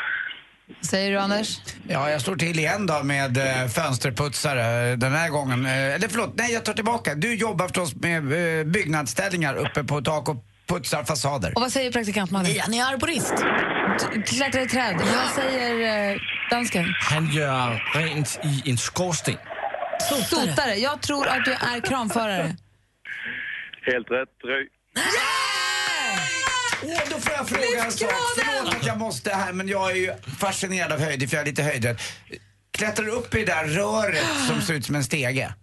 Säger 0.81 1.11
du 1.11 1.19
Anders? 1.19 1.61
Ja, 1.89 2.11
jag 2.11 2.21
står 2.21 2.37
till 2.37 2.59
igen 2.59 2.87
då 2.87 3.03
med 3.03 3.37
eh, 3.37 3.69
fönsterputsare 3.69 4.97
den 4.97 5.13
här 5.15 5.29
gången. 5.29 5.67
Eh, 5.67 5.73
eller 5.95 6.09
förlåt, 6.09 6.35
nej 6.37 6.53
jag 6.53 6.65
tar 6.65 6.73
tillbaka. 6.73 7.15
Du 7.15 7.35
jobbar 7.35 7.69
förstås 7.69 7.95
med 7.95 8.59
eh, 8.61 8.65
byggnadsställningar 8.65 9.55
uppe 9.55 9.85
på 9.85 10.03
tak 10.03 10.29
och 10.29 10.45
putsar 10.69 11.05
fasader. 11.05 11.53
Och 11.57 11.61
vad 11.61 11.73
säger 11.73 11.93
praktikant 11.93 12.31
Malin? 12.31 12.61
Han 12.61 12.75
är 12.75 12.85
arborist. 12.85 13.35
Klättrar 14.27 14.63
i 14.63 14.69
träd. 14.69 14.97
Vad 14.99 15.45
säger 15.45 16.11
eh, 16.13 16.17
dansken? 16.51 16.85
Han 17.01 17.31
gör 17.33 17.83
rent 17.95 18.41
i 18.45 18.71
en 18.71 18.79
skorsten. 18.79 19.37
Sotare. 20.31 20.75
Jag 20.75 21.03
tror 21.03 21.29
att 21.29 21.45
du 21.45 21.53
är 21.53 21.81
kranförare. 21.81 22.57
Helt 23.87 24.11
rätt. 24.11 24.29
Ry. 24.45 24.69
Åh, 26.83 27.01
då 27.11 27.17
får 27.19 27.33
jag 27.33 27.49
fråga 27.49 27.85
en 27.85 27.93
sak. 27.93 28.11
Förlåt 28.37 28.75
att 28.75 28.87
jag 28.87 28.99
måste 28.99 29.31
här, 29.31 29.53
men 29.53 29.69
jag 29.69 29.91
är 29.91 29.97
ju 29.97 30.13
fascinerad 30.41 30.93
av 30.93 31.01
höjder 31.01 31.27
för 31.27 31.37
jag 31.37 31.43
är 31.43 31.47
lite 31.47 31.63
höjdrädd. 31.63 32.01
Klättrar 32.79 33.07
du 33.07 33.13
upp 33.13 33.35
i 33.35 33.39
det 33.39 33.45
där 33.45 33.65
röret 33.65 34.27
som 34.49 34.61
ser 34.61 34.75
ut 34.75 34.85
som 34.85 34.95
en 34.95 35.05
stege? 35.05 35.55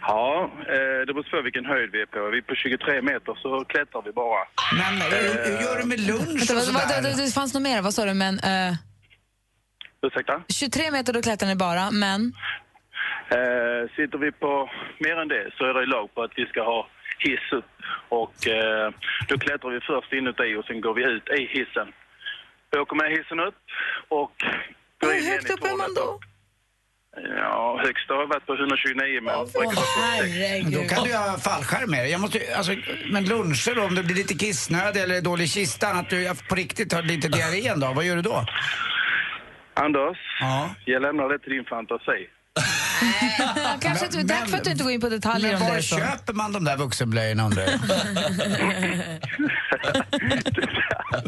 Ja, 0.00 0.50
eh, 0.60 1.06
det 1.06 1.12
beror 1.14 1.30
på 1.30 1.42
vilken 1.42 1.66
höjd 1.66 1.90
vi 1.92 2.02
är 2.02 2.06
på. 2.06 2.18
Är 2.18 2.30
vi 2.30 2.42
på 2.42 2.54
23 2.54 3.02
meter 3.02 3.34
så 3.42 3.64
klättrar 3.64 4.02
vi 4.02 4.12
bara. 4.12 4.42
Men 4.80 4.94
hur, 5.02 5.50
hur 5.50 5.62
gör 5.64 5.78
du 5.78 5.84
med 5.84 6.00
lunch 6.00 6.42
och 6.42 6.62
sådär? 6.62 7.02
det, 7.02 7.24
det 7.24 7.34
fanns 7.34 7.54
något 7.54 7.62
mer, 7.62 7.82
vad 7.82 7.94
sa 7.94 8.04
du? 8.04 8.14
Men, 8.14 8.38
eh, 8.38 8.74
Ursäkta? 10.02 10.42
23 10.48 10.90
meter 10.90 11.12
då 11.12 11.22
klättrar 11.22 11.48
ni 11.48 11.56
bara, 11.56 11.90
men... 11.90 12.32
Eh, 13.30 13.82
sitter 13.96 14.18
vi 14.18 14.32
på 14.32 14.70
mer 14.98 15.16
än 15.22 15.28
det 15.28 15.50
så 15.58 15.64
är 15.64 15.74
det 15.74 15.86
lag 15.86 16.14
på 16.14 16.22
att 16.22 16.30
vi 16.36 16.46
ska 16.46 16.60
ha 16.62 16.88
hiss 17.18 17.52
upp. 17.52 17.70
Och 18.08 18.46
eh, 18.46 18.90
då 19.28 19.38
klättrar 19.38 19.70
vi 19.70 19.80
först 19.80 20.12
inuti 20.12 20.54
och 20.58 20.64
sen 20.64 20.80
går 20.80 20.94
vi 20.94 21.04
ut 21.04 21.28
i 21.28 21.42
hissen. 21.58 21.88
Vi 22.70 22.78
åker 22.78 22.96
med 22.96 23.10
hissen 23.10 23.40
upp 23.40 23.58
och 24.08 24.32
går 25.00 25.12
in 25.14 25.22
igen 25.22 25.38
i 25.44 25.48
tornet. 25.48 25.96
då? 25.96 26.20
Ja, 27.36 27.80
högst 27.84 28.08
har 28.08 28.16
jag 28.16 28.26
varit 28.26 28.46
på 28.46 28.54
129 28.54 29.20
men... 29.22 29.24
Men 29.24 30.72
Då 30.72 30.94
kan 30.94 31.04
du 31.04 31.16
ha 31.16 31.38
fallskärm 31.38 31.90
med 31.90 32.00
dig. 32.00 32.10
jag 32.10 32.20
måste, 32.20 32.38
alltså, 32.56 32.72
Men 33.12 33.24
luncher 33.24 33.74
då, 33.74 33.82
om 33.82 33.94
du 33.94 34.02
blir 34.02 34.14
lite 34.16 34.34
kissnödig 34.34 35.02
eller 35.02 35.20
dålig 35.20 35.44
i 35.44 35.48
kistan, 35.48 35.98
att 35.98 36.10
du 36.10 36.30
på 36.48 36.54
riktigt 36.54 36.92
har 36.92 37.02
lite 37.02 37.28
diarré 37.28 37.68
en 37.68 37.80
dag, 37.80 37.94
vad 37.94 38.04
gör 38.04 38.16
du 38.16 38.22
då? 38.22 38.44
Anders, 39.74 40.18
Ja. 40.40 40.70
jag 40.84 41.02
lämnar 41.02 41.28
det 41.28 41.38
till 41.38 41.52
din 41.52 41.64
fantasi. 41.64 42.28
Kanske 43.80 44.06
inte, 44.06 44.24
tack 44.34 44.48
för 44.48 44.56
att 44.56 44.64
du 44.64 44.70
inte 44.70 44.84
går 44.84 44.92
in 44.92 45.00
på 45.00 45.08
detaljer 45.08 45.52
Men 45.52 45.62
om 45.62 45.68
var 45.68 45.76
det. 45.76 45.82
Så. 45.82 45.96
köper 45.98 46.32
man 46.32 46.52
de 46.52 46.64
där 46.64 46.76
vuxenblöjorna 46.76 47.44
undrar 47.44 47.62
jag? 47.62 47.72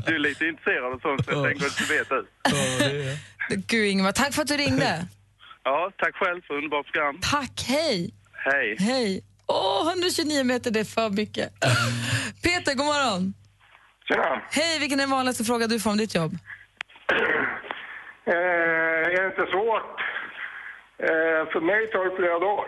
Du 0.07 0.15
är 0.15 0.19
lite 0.19 0.47
intresserad 0.47 0.85
av 0.95 0.99
sånt 0.99 1.25
så 1.25 1.31
jag 1.33 1.45
tänker 1.45 1.67
att 1.67 1.77
du 1.77 1.85
vet 1.85 2.09
det. 2.09 3.57
Gud 3.67 3.87
Ingmar, 3.87 4.13
tack 4.13 4.35
för 4.35 4.43
att 4.43 4.49
du 4.49 4.57
ringde. 4.57 5.07
Ja, 5.65 5.91
tack 5.99 6.15
själv 6.17 6.41
för 6.47 6.55
underbart 6.55 6.93
program. 6.93 7.19
Tack, 7.23 7.65
hej. 7.69 8.15
Hej. 8.33 8.77
Hej. 8.79 9.23
Åh, 9.47 9.89
129 9.91 10.45
meter, 10.45 10.71
det 10.71 10.81
är 10.81 10.85
för 10.85 11.11
mycket. 11.11 11.53
Peter, 12.43 12.75
god 12.75 12.87
morgon. 12.87 13.35
Tjena. 14.09 14.43
Hej, 14.51 14.79
vilken 14.79 14.99
är 15.01 15.03
den 15.03 15.11
vanligaste 15.11 15.45
fråga 15.45 15.67
du 15.67 15.81
får 15.81 15.91
om 15.91 15.97
ditt 15.97 16.15
jobb? 16.15 16.33
Eh, 18.27 18.35
är 18.35 19.21
det 19.23 19.27
inte 19.27 19.51
svårt? 19.53 19.97
Eh, 21.03 21.53
för 21.53 21.61
mig 21.61 21.91
tar 21.93 22.11
det 22.11 22.17
flera 22.17 22.39
dagar. 22.39 22.67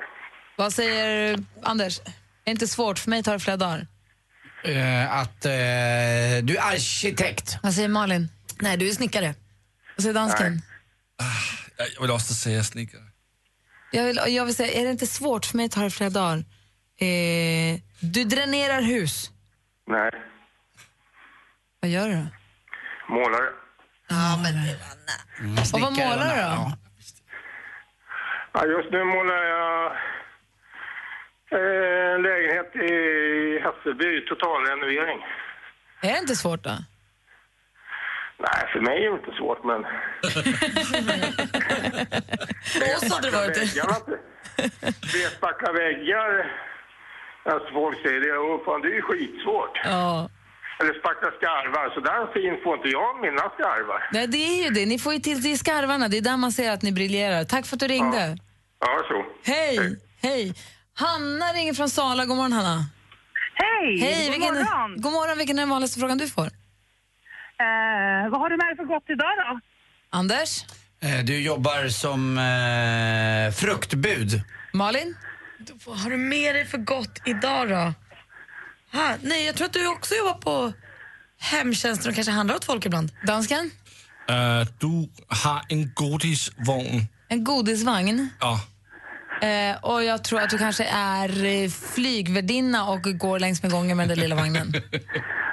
Vad 0.56 0.72
säger 0.72 1.38
Anders? 1.62 2.00
Är 2.00 2.04
det 2.44 2.50
inte 2.50 2.66
svårt? 2.68 2.98
För 2.98 3.10
mig 3.10 3.22
tar 3.22 3.32
det 3.32 3.38
flera 3.40 3.56
dagar. 3.56 3.86
Eh, 4.64 5.14
att 5.14 5.44
eh, 5.44 5.50
du 6.42 6.56
är 6.56 6.72
arkitekt. 6.72 7.58
Vad 7.62 7.74
säger 7.74 7.88
Malin? 7.88 8.28
Nej, 8.60 8.76
du 8.76 8.88
är 8.88 8.92
snickare. 8.92 9.34
Vad 9.96 10.02
säger 10.02 10.14
dansken? 10.14 10.62
Jag 11.94 12.02
vill 12.02 12.10
också 12.10 12.34
säga 12.34 12.62
snickare. 12.64 13.02
Jag 13.92 14.04
vill, 14.04 14.20
jag 14.26 14.44
vill 14.44 14.54
säga, 14.54 14.80
är 14.80 14.84
det 14.84 14.90
inte 14.90 15.06
svårt? 15.06 15.46
För 15.46 15.56
mig 15.56 15.68
tar 15.68 15.84
det 15.84 15.90
flera 15.90 16.10
dagar. 16.10 16.36
Eh, 17.00 17.80
du 18.00 18.24
dränerar 18.24 18.82
hus. 18.82 19.30
Nej. 19.86 20.10
Vad 21.80 21.90
gör 21.90 22.08
du 22.08 22.14
då? 22.14 22.26
Målare. 23.14 23.48
Ja, 24.08 24.40
men 24.42 24.54
Och 25.74 25.80
vad 25.80 25.92
målar 25.92 26.36
du 26.36 26.42
då? 26.42 26.48
Ja, 26.48 26.72
just 28.54 28.90
nu 28.90 29.04
målar 29.04 29.42
jag 29.42 29.86
eh, 31.50 32.14
en 32.14 32.22
lägenhet 32.22 32.76
i 32.76 33.58
Hässelby, 33.58 34.24
totalrenovering. 34.26 35.26
Är 36.02 36.12
det 36.12 36.18
inte 36.18 36.36
svårt 36.36 36.62
då? 36.62 36.70
Nej, 38.38 38.68
för 38.72 38.80
mig 38.80 39.04
är 39.06 39.10
det 39.10 39.16
inte 39.16 39.32
svårt, 39.32 39.64
men... 39.64 39.80
Oss 42.96 43.12
hade 43.12 43.30
det 43.30 43.36
varit 43.36 43.54
det. 43.54 44.18
Betbackla 45.12 45.72
väggar. 45.72 46.52
Alltså 47.44 47.72
folk 47.72 48.02
säger 48.02 48.20
det, 48.20 48.38
och 48.38 48.64
fan 48.64 48.80
det 48.80 48.88
är 48.88 48.94
ju 48.94 49.02
skitsvårt. 49.02 49.80
Ja. 49.84 50.28
Eller 50.80 50.94
spackla 51.00 51.30
skarvar, 51.38 51.90
så 51.94 52.00
där 52.00 52.32
fint 52.34 52.62
får 52.62 52.76
inte 52.76 52.88
jag 52.88 53.20
mina 53.20 53.44
skarvar. 53.54 54.08
Nej, 54.12 54.26
det 54.26 54.38
är 54.38 54.64
ju 54.64 54.70
det. 54.70 54.86
Ni 54.86 54.98
får 54.98 55.12
ju 55.14 55.18
till 55.18 55.42
det 55.42 55.48
i 55.48 55.56
skarvarna. 55.58 56.08
Det 56.08 56.18
är 56.18 56.22
där 56.22 56.36
man 56.36 56.52
ser 56.52 56.70
att 56.70 56.82
ni 56.82 56.92
briljerar. 56.92 57.44
Tack 57.44 57.66
för 57.66 57.76
att 57.76 57.80
du 57.80 57.88
ringde. 57.88 58.38
Ja, 58.80 59.02
så. 59.08 59.24
Hej! 59.52 59.96
Hej! 60.22 60.54
Hanna 60.94 61.46
ringer 61.46 61.74
från 61.74 61.88
Sala. 61.90 62.24
God 62.26 62.36
morgon, 62.36 62.52
Hanna. 62.52 62.84
Hej! 63.54 64.00
Hej! 64.00 64.24
God 64.26 64.34
vilken, 64.34 64.54
morgon! 64.54 65.00
God 65.02 65.12
morgon. 65.12 65.38
Vilken 65.38 65.58
är 65.58 65.62
den 65.62 65.68
vanligaste 65.68 66.00
frågan 66.00 66.18
du 66.18 66.28
får? 66.28 66.46
Eh, 66.46 68.30
vad 68.30 68.40
har 68.40 68.50
du 68.50 68.56
med 68.56 68.66
dig 68.66 68.76
för 68.76 68.84
gott 68.84 69.04
idag 69.08 69.32
då? 69.36 69.60
Anders? 70.10 70.64
Eh, 71.02 71.24
du 71.24 71.42
jobbar 71.42 71.88
som 71.88 72.38
eh, 72.38 73.52
fruktbud. 73.54 74.42
Malin? 74.72 75.16
Vad 75.86 75.98
har 75.98 76.10
du 76.10 76.16
med 76.16 76.54
dig 76.54 76.64
för 76.66 76.78
gott 76.78 77.22
idag 77.24 77.68
då? 77.68 77.92
Ha, 78.92 79.16
nej, 79.22 79.46
jag 79.46 79.56
tror 79.56 79.66
att 79.66 79.72
du 79.72 79.86
också 79.86 80.14
jobbar 80.14 80.34
på 80.34 80.72
hemtjänsten 81.40 82.08
och 82.08 82.14
kanske 82.14 82.32
handlar 82.32 82.54
åt 82.56 82.64
folk 82.64 82.86
ibland. 82.86 83.10
Dansken? 83.26 83.70
Uh, 84.30 84.66
du 84.78 85.08
har 85.44 85.62
en 85.68 85.90
godisvogn. 85.94 87.06
En 87.28 87.44
godisvagn. 87.44 88.28
Ja. 88.40 88.60
Eh, 89.42 89.76
och 89.82 90.04
jag 90.04 90.24
tror 90.24 90.40
att 90.40 90.50
du 90.50 90.58
kanske 90.58 90.84
är 90.84 91.44
eh, 91.44 91.68
flygvärdinna 91.94 92.88
och 92.88 93.02
går 93.02 93.38
längs 93.38 93.62
med 93.62 93.72
gången 93.72 93.96
med 93.96 94.08
den 94.08 94.18
lilla 94.18 94.36
vagnen. 94.36 94.72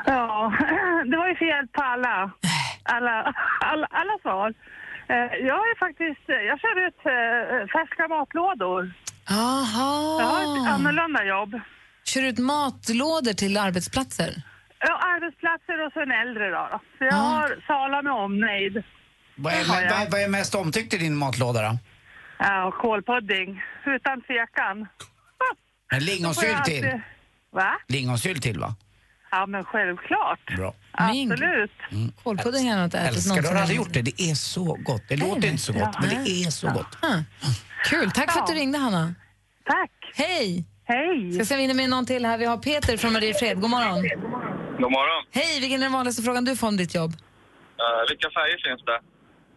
Ja, 0.10 0.54
det 1.12 1.18
var 1.18 1.28
ju 1.28 1.36
fel 1.36 1.68
på 1.68 1.82
alla, 1.84 2.32
alla, 2.84 3.34
alla, 3.60 3.88
alla 3.92 4.18
svar. 4.22 4.54
Eh, 5.10 5.16
jag 5.50 5.60
är 5.72 5.80
faktiskt, 5.80 6.26
jag 6.28 6.60
kör 6.60 6.88
ut 6.88 7.00
färska 7.72 8.08
matlådor. 8.08 8.94
Aha. 9.30 10.18
Jag 10.20 10.28
har 10.28 10.42
ett 10.42 10.74
annorlunda 10.74 11.24
jobb. 11.26 11.62
Kör 12.08 12.22
ut 12.24 12.38
matlådor 12.38 13.34
till 13.34 13.58
arbetsplatser? 13.58 14.42
Ja, 14.80 15.00
arbetsplatser 15.16 15.86
och 15.86 15.94
så 15.94 16.00
en 16.02 16.12
äldre 16.12 16.50
då. 16.50 16.68
då. 16.72 16.80
Så 16.98 17.04
jag 17.06 17.14
har 17.16 17.64
Sala 17.68 18.02
med 18.02 18.14
omnejd. 18.14 18.84
Vad 19.36 19.54
är, 19.54 19.66
har 19.66 19.82
jag. 19.82 19.92
vad, 20.00 20.12
vad 20.12 20.22
är 20.22 20.28
mest 20.28 20.56
omtyckt 20.56 20.94
i 20.94 20.98
din 20.98 21.16
matlåda 21.16 21.62
då? 21.62 21.78
Ja, 22.40 22.66
och 22.66 22.74
kålpudding. 22.74 23.62
Utan 23.86 24.22
tvekan. 24.22 24.88
En 25.92 26.00
Då 26.00 26.06
får 26.06 26.10
jag 26.10 26.16
lingonsylt 26.16 26.66
till. 26.66 26.86
alltid- 26.86 27.02
Va? 27.52 27.72
Lingonsylt 27.88 28.42
till 28.44 28.60
va? 28.60 28.76
Ja, 29.32 29.46
men 29.46 29.64
självklart. 29.64 30.56
Bra. 30.58 30.74
Absolut. 30.92 31.72
Kålpudding 32.24 32.70
har 32.72 32.78
jag 32.78 32.84
inte 32.86 33.00
ätit 33.00 33.16
Älskar 33.16 33.42
du, 33.42 33.48
har 33.48 33.56
aldrig 33.56 33.78
gjort 33.78 33.94
det? 33.94 34.02
Det 34.02 34.22
är 34.22 34.36
så 34.36 34.64
gott. 34.64 35.04
Det 35.10 35.16
låter 35.18 35.48
inte 35.48 35.62
så 35.64 35.74
gott, 35.74 36.00
men 36.02 36.10
det 36.10 36.16
är 36.32 36.50
så 36.52 36.68
gott. 36.72 36.98
Ah, 37.02 37.18
Kul. 37.86 38.12
Tack 38.12 38.32
för 38.32 38.40
att 38.40 38.48
du 38.48 38.54
Ja. 38.54 38.60
ringde, 38.60 38.78
Hanna. 38.78 39.14
Tack. 39.66 39.92
Hej! 40.16 40.66
Hej! 40.88 41.34
Ska 41.34 41.46
se 41.46 41.54
om 41.54 41.58
vi 41.58 41.62
hinner 41.62 41.74
med 41.74 41.90
någon 41.90 42.06
till 42.06 42.26
här. 42.26 42.38
Vi 42.38 42.46
har 42.46 42.58
Peter 42.58 42.98
från 42.98 43.14
Mariefred. 43.14 43.62
God 43.62 43.70
morgon. 43.70 44.02
God 44.80 44.92
morgon. 44.92 45.26
Hej, 45.32 45.60
vilken 45.60 45.80
är 45.80 45.86
den 45.86 45.92
vanligaste 45.92 46.22
frågan 46.22 46.46
du 46.46 46.56
får 46.56 46.68
om 46.68 46.78
ditt 46.78 46.96
jobb? 46.96 47.12
Eh, 47.14 48.10
vilka 48.10 48.30
färger 48.30 48.58
finns 48.70 48.86
det? 48.86 49.00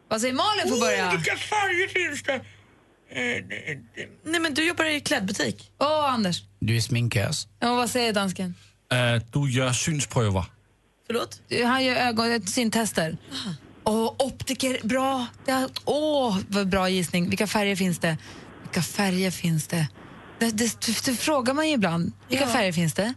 Vad 0.09 0.21
säger 0.21 0.35
Malin 0.35 0.69
får 0.69 0.81
börja? 0.81 1.11
vilka 1.11 1.37
färger 1.37 1.89
finns 1.89 2.23
det? 2.23 2.35
Eh, 2.35 3.79
nej, 4.25 4.41
men 4.41 4.55
du 4.55 4.69
jobbar 4.69 4.85
i 4.85 5.01
klädbutik. 5.01 5.71
Åh, 5.79 6.15
Anders. 6.15 6.43
Du 6.59 6.77
är 6.77 6.81
sminkös. 6.81 7.49
Ja, 7.61 7.75
vad 7.75 7.91
säger 7.91 8.13
dansken? 8.13 8.55
Uh, 8.93 9.23
du 9.33 9.51
gör 9.51 9.73
synspröver. 9.73 10.45
Förlåt? 11.07 11.41
Han 11.65 11.85
gör 11.85 11.97
ögon, 11.97 12.47
syntester. 12.47 13.17
Åh, 13.85 14.15
optiker, 14.19 14.87
bra. 14.87 15.27
Åh, 15.85 16.39
vad 16.49 16.69
bra 16.69 16.89
gissning. 16.89 17.29
Vilka 17.29 17.47
färger 17.47 17.77
finns 17.77 17.99
det? 17.99 18.17
Vilka 18.63 18.83
färger 18.83 19.31
finns 19.31 19.67
det? 19.69 19.89
Det, 20.41 20.51
det, 20.51 20.81
det, 20.87 21.05
det 21.05 21.17
frågar 21.17 21.55
man 21.55 21.69
ju 21.69 21.75
ibland. 21.75 22.13
Vilka 22.29 22.45
Ja. 22.45 22.51
färger 22.51 22.73
finns 22.73 22.95
det? 22.95 23.15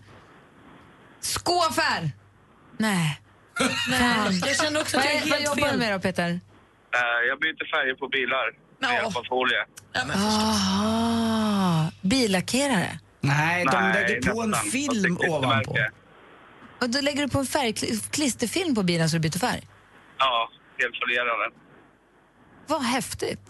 Skoaffär! 1.19 2.11
Nej. 2.77 3.19
Fan. 3.99 4.33
Jag 4.45 4.55
känner 4.57 4.81
också 4.81 4.97
att 4.97 5.03
Vad 5.05 5.13
jag 5.13 5.21
är 5.21 5.25
är- 5.25 5.29
Vad 5.29 5.39
helt 5.39 5.45
jobbar 5.57 5.71
du 5.71 5.77
med 5.77 5.93
då, 5.93 5.99
Peter? 5.99 6.29
Eh, 6.29 7.27
jag 7.29 7.39
byter 7.39 7.71
färger 7.71 7.95
på 7.95 8.07
bilar 8.07 8.51
med 8.79 8.93
hjälp 8.93 9.17
av 9.17 9.23
folie. 9.29 9.65
Aha. 10.15 11.91
Billackerare? 12.01 12.99
Nej, 13.21 13.65
de 13.65 13.71
Nej, 13.81 13.93
lägger 14.09 14.31
på 14.33 14.41
en 14.41 14.49
nästan. 14.49 14.69
film 14.71 15.17
det 15.19 15.25
är 15.25 15.29
ovanpå. 15.29 15.77
Och 16.81 16.89
då 16.89 17.01
lägger 17.01 17.21
du 17.23 17.29
på 17.29 17.39
en 17.39 17.45
färg, 17.45 17.73
klisterfilm 18.11 18.75
på 18.75 18.83
bilen 18.83 19.09
så 19.09 19.15
du 19.15 19.19
byter 19.19 19.39
färg? 19.39 19.67
Ja, 20.17 20.49
helt 20.81 20.95
folierande. 21.03 21.55
Vad 22.67 22.83
häftigt. 22.83 23.41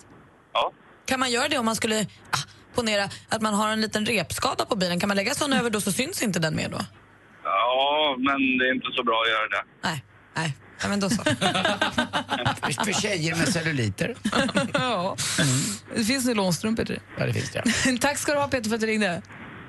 Ja. 0.53 0.71
Kan 1.05 1.19
man 1.19 1.31
göra 1.31 1.47
det 1.47 1.57
om 1.57 1.65
man 1.65 1.75
skulle 1.75 2.01
ah, 2.31 2.37
ponera 2.75 3.09
att 3.29 3.41
man 3.41 3.53
har 3.53 3.69
en 3.69 3.81
liten 3.81 4.05
repskada 4.05 4.65
på 4.65 4.75
bilen? 4.75 4.99
Kan 4.99 5.07
man 5.07 5.17
lägga 5.17 5.33
sån 5.33 5.53
över 5.53 5.69
då 5.69 5.81
så 5.81 5.91
syns 5.91 6.23
inte 6.23 6.39
den 6.39 6.55
mer 6.55 6.69
då? 6.69 6.79
Ja, 7.43 8.15
men 8.17 8.57
det 8.57 8.65
är 8.69 8.75
inte 8.75 8.87
så 8.95 9.03
bra 9.03 9.21
att 9.21 9.29
göra 9.29 9.47
det. 9.47 9.63
Nej, 9.83 10.03
nej. 10.35 10.57
Ja, 10.81 10.89
men 10.89 10.99
då 10.99 11.09
så. 11.09 11.23
För- 11.23 12.85
För 12.85 13.01
tjejer 13.01 13.35
med 13.35 13.47
celluliter. 13.47 14.15
ja. 14.73 15.15
Det 15.95 16.03
finns 16.03 16.25
nylonstrumpor 16.25 16.85
till 16.85 16.99
Ja, 17.17 17.25
det 17.25 17.33
finns 17.33 17.51
det. 17.51 17.63
det. 17.85 17.97
Tack 18.01 18.17
ska 18.17 18.31
du 18.33 18.39
ha 18.39 18.47
Peter 18.47 18.69
för 18.69 18.75
att 18.75 18.81
du 18.81 18.87
ringde. 18.87 19.21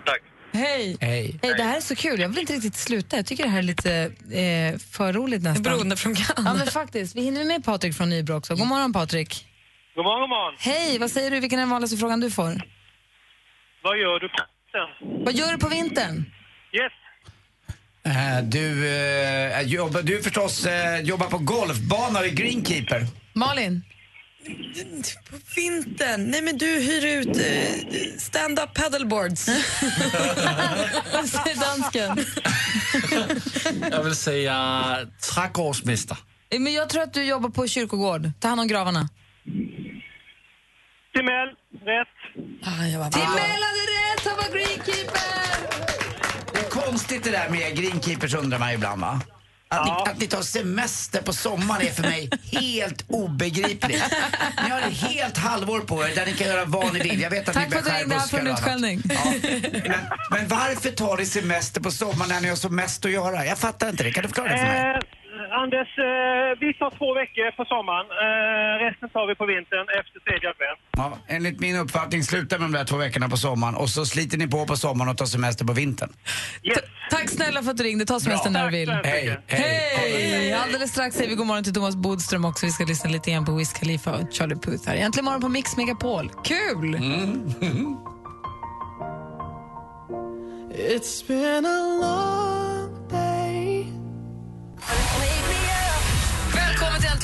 Tack. 0.07 0.21
Hej. 0.53 0.97
Hej. 1.01 1.39
Hej, 1.43 1.55
det 1.57 1.63
här 1.63 1.77
är 1.77 1.81
så 1.81 1.95
kul. 1.97 2.21
Jag 2.21 2.29
vill 2.29 2.39
inte 2.39 2.53
riktigt 2.53 2.77
sluta. 2.77 3.17
Jag 3.17 3.27
tycker 3.27 3.43
det 3.45 3.51
här 3.51 3.59
är 3.59 3.63
lite 3.63 3.93
eh, 4.33 4.79
för 4.91 5.13
roligt 5.13 5.43
nästan. 5.43 5.63
Beroende 5.63 5.97
från 5.97 6.15
kan. 6.15 6.45
Ja, 6.47 6.55
men 6.55 6.67
faktiskt. 6.67 7.17
Vi 7.17 7.21
hinner 7.23 7.45
med 7.45 7.65
Patrik 7.65 7.95
från 7.95 8.11
Nybro 8.11 8.35
också. 8.37 8.55
God 8.55 8.67
morgon 8.67 8.93
Patrik. 8.93 9.47
God 9.95 10.05
morgon, 10.05 10.21
god 10.21 10.29
morgon. 10.29 10.55
Hej, 10.59 10.99
vad 10.99 11.11
säger 11.11 11.31
du? 11.31 11.41
Vilken 11.41 11.59
är 11.59 11.63
den 11.63 11.71
vanligaste 11.71 11.97
frågan 11.97 12.21
du 12.21 12.31
får? 12.31 12.63
Vad 13.85 13.99
gör 13.99 14.21
du 14.21 14.29
på 14.29 14.37
vintern. 14.45 15.25
Vad 15.25 15.35
gör 15.35 15.53
du 15.53 15.59
på 15.59 15.69
vintern? 15.69 16.25
Yes. 16.73 16.93
Eh, 18.07 18.45
Du, 18.45 18.89
eh, 18.89 19.61
jobbar, 19.63 20.03
du 20.03 20.23
förstås 20.23 20.67
eh, 20.67 21.01
jobbar 21.01 21.27
på 21.27 21.39
golfbanor 21.39 22.25
i 22.25 22.31
Greenkeeper. 22.31 23.07
Malin? 23.33 23.83
På 25.31 25.37
vintern? 25.57 26.31
Nej 26.31 26.43
men 26.43 26.59
du 26.59 26.67
hyr 26.67 27.07
ut 27.07 27.37
stand-up 28.21 28.75
paddleboards. 28.75 29.49
Vad 31.13 31.29
säger 31.29 31.61
dansken? 31.61 32.25
Jag 33.91 34.03
vill 34.03 34.15
säga 34.17 34.97
trädgårdsmästare. 35.35 36.19
Men 36.59 36.73
jag 36.73 36.89
tror 36.89 37.03
att 37.03 37.15
du 37.15 37.25
jobbar 37.25 37.49
på 37.51 37.67
kyrkogård. 37.69 38.31
Ta 38.41 38.49
hand 38.49 38.61
om 38.61 38.69
gravarna. 38.69 39.09
Timell, 41.15 41.49
rätt. 41.85 42.14
Timell 42.35 43.01
hade 43.03 43.19
rätt, 43.19 44.25
han 44.25 44.37
var 44.37 44.59
greenkeeper! 44.59 45.23
Det 46.53 46.59
är 46.59 46.71
konstigt 46.71 47.25
det 47.25 47.31
där 47.31 47.49
med 47.49 47.77
Greenkeepers 47.77 48.35
undrar 48.35 48.59
man 48.59 48.71
ibland 48.73 49.01
va? 49.01 49.21
Att, 49.69 49.87
ni, 49.87 49.91
att 50.13 50.19
ni 50.19 50.27
tar 50.27 50.43
semester 50.43 51.23
på 51.23 51.33
sommaren 51.33 51.87
är 51.87 51.91
för 51.91 52.03
mig 52.03 52.31
helt 52.53 53.05
obegripligt. 53.09 54.03
Ni 54.65 54.71
har 54.71 54.81
ett 54.81 54.97
helt 54.97 55.37
halvår 55.37 55.81
på 55.81 56.05
er 56.05 56.15
där 56.15 56.27
ni 56.27 56.33
kan 56.33 56.47
göra 56.47 56.65
vad 56.65 56.93
ni 56.95 57.01
vill. 57.01 57.21
Jag 57.21 57.31
vet 57.31 57.49
att 57.49 57.55
Tack 57.55 57.65
ni 57.67 57.71
för 57.71 57.79
att 57.79 57.85
du 57.85 57.91
ringde 57.91 58.15
här 58.15 58.53
utskällning. 58.53 59.03
Men, 59.05 59.99
men 60.31 60.49
varför 60.49 60.91
tar 60.91 61.17
ni 61.17 61.27
semester 61.27 61.81
på 61.81 61.91
sommaren 61.91 62.29
när 62.29 62.41
ni 62.41 62.49
har 62.49 62.57
så 62.57 62.69
mest 62.69 63.05
att 63.05 63.11
göra? 63.11 63.47
Jag 63.47 63.59
fattar 63.59 63.89
inte 63.89 64.05
det. 64.05 64.13
Kan 64.13 64.23
du 64.23 64.29
förklara 64.29 64.49
det 64.49 64.59
för 64.59 64.65
mig? 64.65 65.01
Anders, 65.65 65.91
eh, 65.99 66.51
vi 66.61 66.69
tar 66.81 66.91
två 66.99 67.09
veckor 67.21 67.47
på 67.59 67.65
sommaren. 67.73 68.07
Eh, 68.25 68.85
resten 68.87 69.09
tar 69.15 69.27
vi 69.31 69.35
på 69.35 69.47
vintern 69.47 69.87
efter 70.01 70.17
tredje 70.27 70.49
advent. 70.55 70.81
Ja, 70.97 71.09
enligt 71.37 71.61
min 71.61 71.77
uppfattning 71.77 72.23
slutar 72.23 72.59
med 72.59 72.65
de 72.69 72.73
där 72.79 72.85
två 72.85 72.97
veckorna 72.97 73.29
på 73.29 73.37
sommaren 73.37 73.75
och 73.75 73.89
så 73.89 74.07
sliter 74.07 74.39
ni 74.39 74.47
på 74.49 74.67
på 74.67 74.77
sommaren 74.77 75.11
och 75.11 75.19
tar 75.19 75.27
semester 75.27 75.65
på 75.65 75.73
vintern. 75.73 76.11
Tack 77.11 77.29
snälla 77.31 77.63
för 77.63 77.71
att 77.71 77.77
du 77.77 77.85
ringde. 77.85 78.05
Ta 78.05 78.21
semestern 78.21 78.53
när 78.53 78.65
du 78.65 78.71
vill. 78.79 78.91
Hej, 78.91 79.39
Hej! 79.47 80.53
Alldeles 80.53 80.91
strax 80.91 81.17
säger 81.17 81.31
vi 81.31 81.37
god 81.37 81.47
morgon 81.47 81.65
till 81.65 81.75
Thomas 81.75 81.97
Bodström 81.97 82.45
också. 82.45 82.67
Vi 82.67 82.73
ska 82.73 82.85
lyssna 82.85 83.11
lite 83.11 83.31
igen 83.31 83.45
på 83.45 83.53
Wiz 83.53 83.73
Khalifa 83.73 84.13
och 84.13 84.33
Charlie 84.33 84.57
Puth 84.57 84.89
här. 84.89 84.97
Äntligen 84.97 85.25
morgon 85.25 85.41
på 85.41 85.49
Mix 85.49 85.77
Megapol. 85.77 86.31
Kul! 86.45 86.99
It's 90.77 91.23
been 91.29 91.67
a 91.67 91.99
long 92.01 93.09
day. 93.09 93.87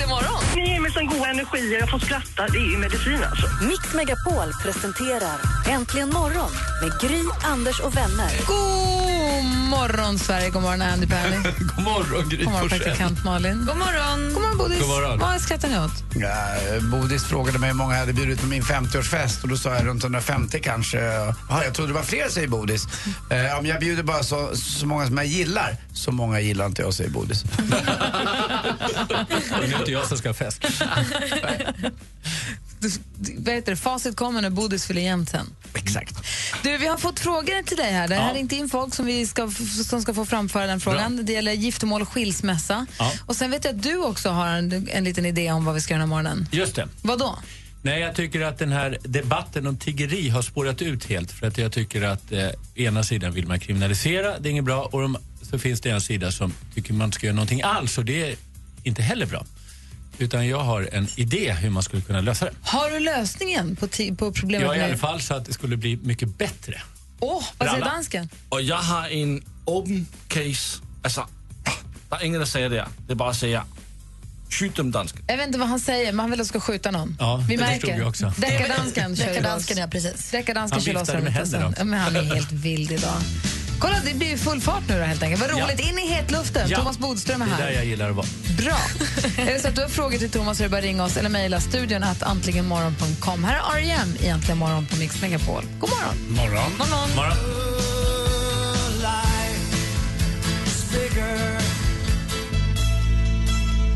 Äntligen 0.00 0.16
morgon! 0.16 0.42
Ni 0.56 0.70
ger 0.72 0.80
mig 0.80 0.92
sån 0.92 1.06
god 1.06 1.28
energi 1.28 1.76
och 1.76 1.80
jag 1.80 1.90
får 1.90 1.98
skratta. 1.98 2.46
Det 2.52 2.58
är 2.58 2.70
ju 2.70 2.78
medicin 2.78 3.24
alltså. 3.30 3.46
Mix 3.64 3.94
Megapol 3.94 4.52
presenterar 4.62 5.38
Äntligen 5.68 6.08
morgon 6.08 6.50
med 6.82 7.00
Gry, 7.00 7.22
Anders 7.42 7.80
och 7.80 7.96
vänner. 7.96 8.30
God 8.46 9.44
morgon, 9.70 10.18
Sverige. 10.18 10.50
God 10.50 10.62
morgon, 10.62 10.82
Andy 10.82 11.06
Penny. 11.06 11.36
God 11.76 11.84
morgon, 11.84 12.28
Gry 12.28 12.44
God 12.44 12.52
morgon, 12.52 12.68
praktikant 12.68 13.24
Malin. 13.24 13.66
God 13.66 13.76
morgon. 13.76 14.32
God 14.34 14.39
morgon, 14.39 14.39
Bodis. 14.62 14.82
Vad 15.20 15.40
skrattar 15.40 15.68
ni 15.68 15.78
åt? 15.78 15.90
Ja, 16.14 16.46
Bodis 16.80 17.24
frågade 17.24 17.58
mig 17.58 17.68
hur 17.68 17.74
många 17.76 17.92
jag 17.94 18.00
hade 18.00 18.12
bjudit 18.12 18.40
på 18.40 18.46
min 18.46 18.62
50-årsfest 18.62 19.42
och 19.42 19.48
då 19.48 19.56
sa 19.56 19.74
jag 19.74 19.86
runt 19.86 20.02
150 20.02 20.60
kanske. 20.62 20.98
Ja, 21.48 21.64
jag 21.64 21.74
trodde 21.74 21.90
det 21.90 21.94
var 21.94 22.02
fler, 22.02 22.28
säger 22.28 22.48
Bodis. 22.48 22.84
Eh, 23.06 23.36
men 23.36 23.66
jag 23.66 23.80
bjuder 23.80 24.02
bara 24.02 24.22
så, 24.22 24.56
så 24.56 24.86
många 24.86 25.06
som 25.06 25.16
jag 25.16 25.26
gillar. 25.26 25.76
Så 25.92 26.12
många 26.12 26.40
gillar 26.40 26.66
inte 26.66 26.82
jag, 26.82 26.94
säger 26.94 27.10
Bodis. 27.10 27.44
Det 29.60 29.74
är 29.74 29.78
inte 29.78 29.92
jag 29.92 30.06
som 30.06 30.18
ska 30.18 30.28
ha 30.28 30.34
fest. 30.34 30.64
Vad 33.38 33.54
heter 33.54 33.72
det? 33.72 33.76
Facit 33.76 34.16
kommer 34.16 34.42
när 34.42 34.50
Bodis 34.50 34.86
fyller 34.86 35.02
jämnt 35.02 35.30
sen. 35.30 35.46
Exakt. 35.74 36.16
Du, 36.62 36.78
vi 36.78 36.86
har 36.86 36.96
fått 36.96 37.20
frågor 37.20 37.62
till 37.62 37.76
dig 37.76 37.92
här. 37.92 38.08
Det 38.08 38.14
här 38.14 38.34
är 38.34 38.38
inte 38.38 38.56
in 38.56 38.68
folk 38.68 38.94
som, 38.94 39.06
vi 39.06 39.26
ska, 39.26 39.50
som 39.84 40.02
ska 40.02 40.14
få 40.14 40.26
framföra 40.26 40.66
den 40.66 40.80
frågan. 40.80 41.24
Det 41.26 41.32
gäller 41.32 41.52
giftermål 41.52 42.02
och 42.02 42.08
skilsmässa. 42.08 42.86
Ja. 42.98 43.12
Och 43.26 43.36
sen 43.36 43.50
vet 43.50 43.64
jag 43.64 43.74
att 43.74 43.82
du 43.82 43.96
också 43.96 44.28
har 44.28 44.48
en, 44.48 44.88
en 44.92 45.04
liten 45.04 45.26
idé 45.26 45.52
om 45.52 45.64
vad 45.64 45.74
vi 45.74 45.80
ska 45.80 45.94
göra 45.94 46.02
den 46.02 46.08
här 46.08 46.22
morgonen. 46.22 46.48
Just 46.52 46.74
det. 46.74 46.88
Vad 47.02 47.18
då? 47.18 47.38
Nej, 47.82 48.00
jag 48.00 48.14
tycker 48.14 48.40
att 48.40 48.58
den 48.58 48.72
här 48.72 48.98
debatten 49.02 49.66
om 49.66 49.76
tiggeri 49.76 50.28
har 50.28 50.42
spårat 50.42 50.82
ut 50.82 51.04
helt. 51.04 51.32
För 51.32 51.46
att 51.46 51.58
jag 51.58 51.72
tycker 51.72 52.02
att 52.02 52.32
eh, 52.32 52.48
ena 52.74 53.02
sidan 53.02 53.32
vill 53.32 53.46
man 53.46 53.60
kriminalisera, 53.60 54.38
det 54.38 54.48
är 54.48 54.50
inget 54.50 54.64
bra. 54.64 54.88
Och 54.92 55.00
de, 55.00 55.18
så 55.42 55.58
finns 55.58 55.80
det 55.80 55.90
en 55.90 56.00
sida 56.00 56.32
som 56.32 56.52
tycker 56.74 56.92
man 56.92 57.12
ska 57.12 57.26
göra 57.26 57.36
någonting 57.36 57.62
alls 57.62 57.98
och 57.98 58.04
det 58.04 58.30
är 58.30 58.36
inte 58.82 59.02
heller 59.02 59.26
bra. 59.26 59.44
Utan 60.20 60.48
jag 60.48 60.58
har 60.58 60.88
en 60.92 61.08
idé 61.16 61.52
hur 61.52 61.70
man 61.70 61.82
skulle 61.82 62.02
kunna 62.02 62.20
lösa 62.20 62.44
det. 62.44 62.52
Har 62.62 62.90
du 62.90 63.00
lösningen 63.00 63.76
på, 63.76 63.88
på 64.16 64.32
problemet? 64.32 64.68
Ja, 64.68 64.76
i 64.76 64.82
alla 64.82 64.96
fall 64.96 65.20
så 65.20 65.34
att 65.34 65.44
det 65.44 65.52
skulle 65.52 65.76
bli 65.76 65.98
mycket 66.02 66.38
bättre. 66.38 66.82
Åh, 67.20 67.44
vad 67.58 67.68
säger 67.68 67.84
dansken? 67.84 68.28
Och 68.48 68.62
jag 68.62 68.76
har 68.76 69.08
en 69.08 69.44
open 69.64 70.06
case. 70.28 70.80
Alltså, 71.02 71.26
det 72.10 72.16
är 72.16 72.24
ingen 72.24 72.42
att 72.42 72.48
säga 72.48 72.68
det. 72.68 72.86
Det 73.06 73.12
är 73.12 73.16
bara 73.16 73.30
att 73.30 73.36
säga, 73.36 73.64
skjut 74.50 74.76
dem 74.76 74.90
dansken. 74.90 75.22
Jag 75.26 75.36
vet 75.36 75.46
inte 75.46 75.58
vad 75.58 75.68
han 75.68 75.80
säger, 75.80 76.12
men 76.12 76.20
han 76.20 76.30
vill 76.30 76.40
att 76.40 76.46
ska 76.46 76.60
skjuta 76.60 76.90
någon. 76.90 77.16
Ja, 77.18 77.44
vi 77.48 77.56
det 77.56 77.62
märker. 77.62 77.80
förstod 77.80 78.00
jag 78.00 78.08
också. 78.08 78.32
Deckardansken 78.36 79.16
kör 79.16 79.26
Deckardansken, 79.26 79.78
ja 79.78 79.86
precis. 79.86 80.30
Deckardansken 80.30 80.76
Han 80.76 80.84
kör 80.84 80.92
loss 80.92 81.02
viftade 81.02 81.22
med 81.22 81.32
händerna 81.32 81.84
men 81.84 82.00
han 82.00 82.16
är 82.16 82.34
helt 82.34 82.52
vild 82.52 82.92
idag. 82.92 83.16
Kolla, 83.80 83.96
det 84.04 84.14
blir 84.14 84.36
full 84.36 84.60
fart 84.60 84.82
nu 84.88 84.98
då 84.98 85.04
helt 85.04 85.22
enkelt. 85.22 85.42
Vad 85.42 85.50
Ja. 85.60 85.64
roligt. 85.64 85.80
In 85.80 85.98
i 85.98 86.06
hetluften. 86.06 86.68
Ja. 86.68 86.78
Thomas 86.78 86.98
Bodström 86.98 87.42
är 87.42 87.46
Det 87.46 87.52
är 87.52 87.56
här. 87.56 87.64
där 87.66 87.72
jag 87.72 87.84
gillar 87.84 88.10
att 88.10 88.16
vara. 88.16 88.26
Bra. 88.58 88.78
är 89.44 89.52
det 89.54 89.60
så 89.60 89.68
att 89.68 89.74
du 89.74 89.82
har 89.82 89.88
frågor 89.88 90.18
till 90.18 90.30
Thomas 90.30 90.56
så 90.56 90.62
är 90.62 90.64
det 90.64 90.70
bara 90.70 90.80
ringa 90.80 91.04
oss 91.04 91.16
eller 91.16 91.28
mejla 91.30 91.60
studion 91.60 92.02
att 92.02 92.22
antligenmorgon.com. 92.22 93.44
Här 93.44 93.54
är 93.54 93.78
R.E.M. 93.78 94.14
i 94.20 94.26
Äntligen 94.28 94.58
morgon 94.58 94.86
på 94.86 94.96
Mix 94.96 95.22
Megapol. 95.22 95.64
God 95.80 95.90
morgon. 95.90 96.16
Morgon. 96.36 96.72
Morgon. 96.78 97.10
morgon. 97.16 97.36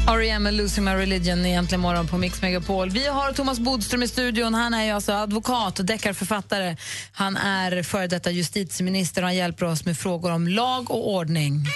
R.E.M. 0.08 0.42
med 0.42 0.54
Losing 0.54 0.84
My 0.84 0.90
Religion 0.90 1.46
i 1.46 1.52
Äntligen 1.52 1.80
morgon 1.80 2.06
på 2.06 2.18
Mix 2.18 2.42
Megapol. 2.42 2.90
Vi 2.90 3.06
har 3.06 3.32
Thomas 3.32 3.60
Bodström 3.60 4.02
i 4.02 4.08
studion. 4.08 4.54
Han 4.54 4.74
är 4.74 4.94
alltså 4.94 5.12
advokat 5.12 5.78
och 5.78 5.84
deckarförfattare. 5.84 6.76
Han 7.12 7.36
är 7.36 7.82
före 7.82 8.06
detta 8.06 8.30
justitieminister 8.30 9.22
och 9.22 9.28
han 9.28 9.36
hjälper 9.36 9.66
oss 9.66 9.84
med 9.84 9.98
frågor 9.98 10.32
om 10.32 10.48
lag 10.48 10.90
och 10.90 11.14
ordning. 11.14 11.66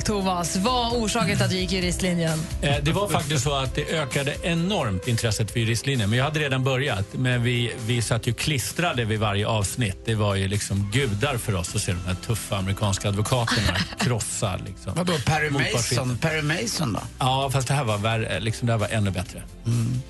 LA 0.00 0.04
Thomas, 0.04 0.56
var 0.56 0.90
orsaken 0.90 1.36
till 1.36 1.44
att 1.44 1.50
du 1.50 1.56
gick 1.56 1.72
juristlinjen? 1.72 2.42
Eh, 2.62 2.76
Det 2.82 2.92
var 2.92 3.08
faktiskt 3.08 3.44
så 3.44 3.54
att 3.54 3.74
det 3.74 3.84
ökade 3.84 4.36
enormt 4.42 5.08
intresset 5.08 5.50
för 5.50 5.60
juristlinjen. 5.60 6.10
Men 6.10 6.18
jag 6.18 6.24
hade 6.24 6.40
redan 6.40 6.64
börjat. 6.64 7.06
Men 7.12 7.42
vi, 7.42 7.72
vi 7.86 8.02
satt 8.02 8.26
ju 8.26 8.32
klistrade 8.34 9.04
vid 9.04 9.20
varje 9.20 9.46
avsnitt. 9.46 9.96
Det 10.04 10.14
var 10.14 10.34
ju 10.34 10.48
liksom 10.48 10.90
gudar 10.92 11.36
för 11.36 11.54
oss 11.54 11.74
att 11.74 11.82
se 11.82 11.92
de 11.92 11.98
här 12.06 12.16
tuffa 12.26 12.56
amerikanska 12.56 13.08
advokaterna 13.08 13.76
krossa. 14.00 14.56
Liksom, 14.66 14.92
Vadå, 14.96 15.12
Perry. 15.26 15.50
Mason? 15.50 16.18
Perry 16.18 16.42
Mason 16.42 16.92
då? 16.92 17.00
Ja, 17.18 17.50
fast 17.52 17.68
det 17.68 17.74
här 17.74 17.84
var, 17.84 17.98
värre, 17.98 18.40
liksom, 18.40 18.66
det 18.66 18.72
här 18.72 18.78
var 18.78 18.88
ännu 18.88 19.10
bättre. 19.10 19.42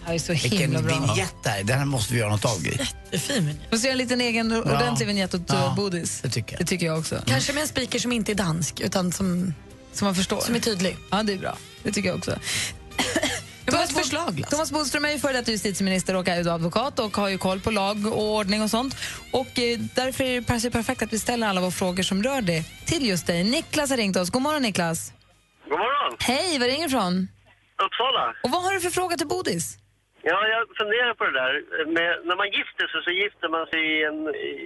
Det 0.06 0.14
är 0.14 0.18
så 0.18 0.32
Vilken 0.32 0.58
himla 0.58 0.80
där. 1.44 1.64
Den 1.64 1.78
här 1.78 1.84
måste 1.84 2.14
vi 2.14 2.20
göra 2.20 2.30
något 2.30 2.44
av, 2.44 2.62
Gry. 2.62 2.76
Jättefin 2.78 3.54
Måste 3.70 3.86
göra 3.86 3.92
en 3.92 3.98
liten 3.98 4.20
egen 4.20 4.52
ordentlig 4.52 5.06
vignett 5.06 5.34
åt 5.34 5.40
Ja, 5.48 5.74
Bodis. 5.76 6.20
Det 6.22 6.28
tycker 6.28 6.52
jag. 6.52 6.60
Det 6.60 6.66
tycker 6.66 6.86
jag 6.86 6.98
också. 6.98 7.22
Kanske 7.26 7.52
med 7.52 7.62
en 7.62 7.68
speaker 7.68 7.98
som 7.98 8.12
inte 8.12 8.32
är 8.32 8.34
dansk, 8.34 8.80
utan 8.80 9.12
som, 9.12 9.54
som 9.92 10.04
man 10.06 10.14
förstår. 10.14 10.40
Som 10.40 10.54
är 10.54 10.60
tydlig. 10.60 10.96
Ja, 11.10 11.22
det 11.22 11.32
är 11.32 11.38
bra. 11.38 11.56
Det 11.82 11.92
tycker 11.92 12.08
jag 12.08 12.18
också. 12.18 12.30
Bod- 13.66 13.92
förslag. 14.02 14.44
Thomas 14.50 14.72
Bodström 14.72 15.04
är 15.04 15.10
ju 15.10 15.18
före 15.18 15.32
detta 15.32 15.50
justitieminister 15.50 16.16
och 16.16 16.28
är 16.28 16.48
advokat 16.48 16.98
och 16.98 17.16
har 17.16 17.28
ju 17.28 17.38
koll 17.38 17.60
på 17.60 17.70
lag 17.70 17.96
och 18.06 18.22
ordning 18.38 18.62
och 18.62 18.70
sånt. 18.70 18.94
Och 19.32 19.52
eh, 19.58 19.78
därför 20.00 20.24
är 20.24 20.40
det 20.64 20.70
perfekt 20.72 21.02
att 21.02 21.12
vi 21.12 21.18
ställer 21.18 21.46
alla 21.48 21.60
våra 21.60 21.70
frågor 21.70 22.02
som 22.02 22.22
rör 22.22 22.40
det 22.42 22.62
till 22.86 23.08
just 23.08 23.26
dig. 23.26 23.44
Niklas 23.44 23.90
har 23.90 23.96
ringt 23.96 24.16
oss. 24.16 24.30
God 24.30 24.42
morgon 24.42 24.62
Niklas. 24.62 25.12
God 25.68 25.78
morgon. 25.78 26.16
Hej, 26.20 26.58
var 26.58 26.66
ringer 26.66 26.88
du 26.88 26.90
ifrån? 26.94 27.28
Uppsala. 27.86 28.24
Och 28.44 28.50
vad 28.54 28.62
har 28.64 28.72
du 28.74 28.80
för 28.80 28.90
fråga 28.90 29.14
till 29.16 29.30
Bodis? 29.34 29.64
Ja, 30.30 30.38
jag 30.54 30.62
funderar 30.80 31.12
på 31.18 31.24
det 31.28 31.34
där. 31.42 31.52
Med, 31.96 32.10
när 32.28 32.36
man 32.42 32.48
gifter 32.58 32.84
sig 32.92 33.00
så 33.06 33.12
gifter 33.22 33.48
man 33.56 33.64
sig 33.72 33.80
i 33.94 33.96
en, 34.08 34.18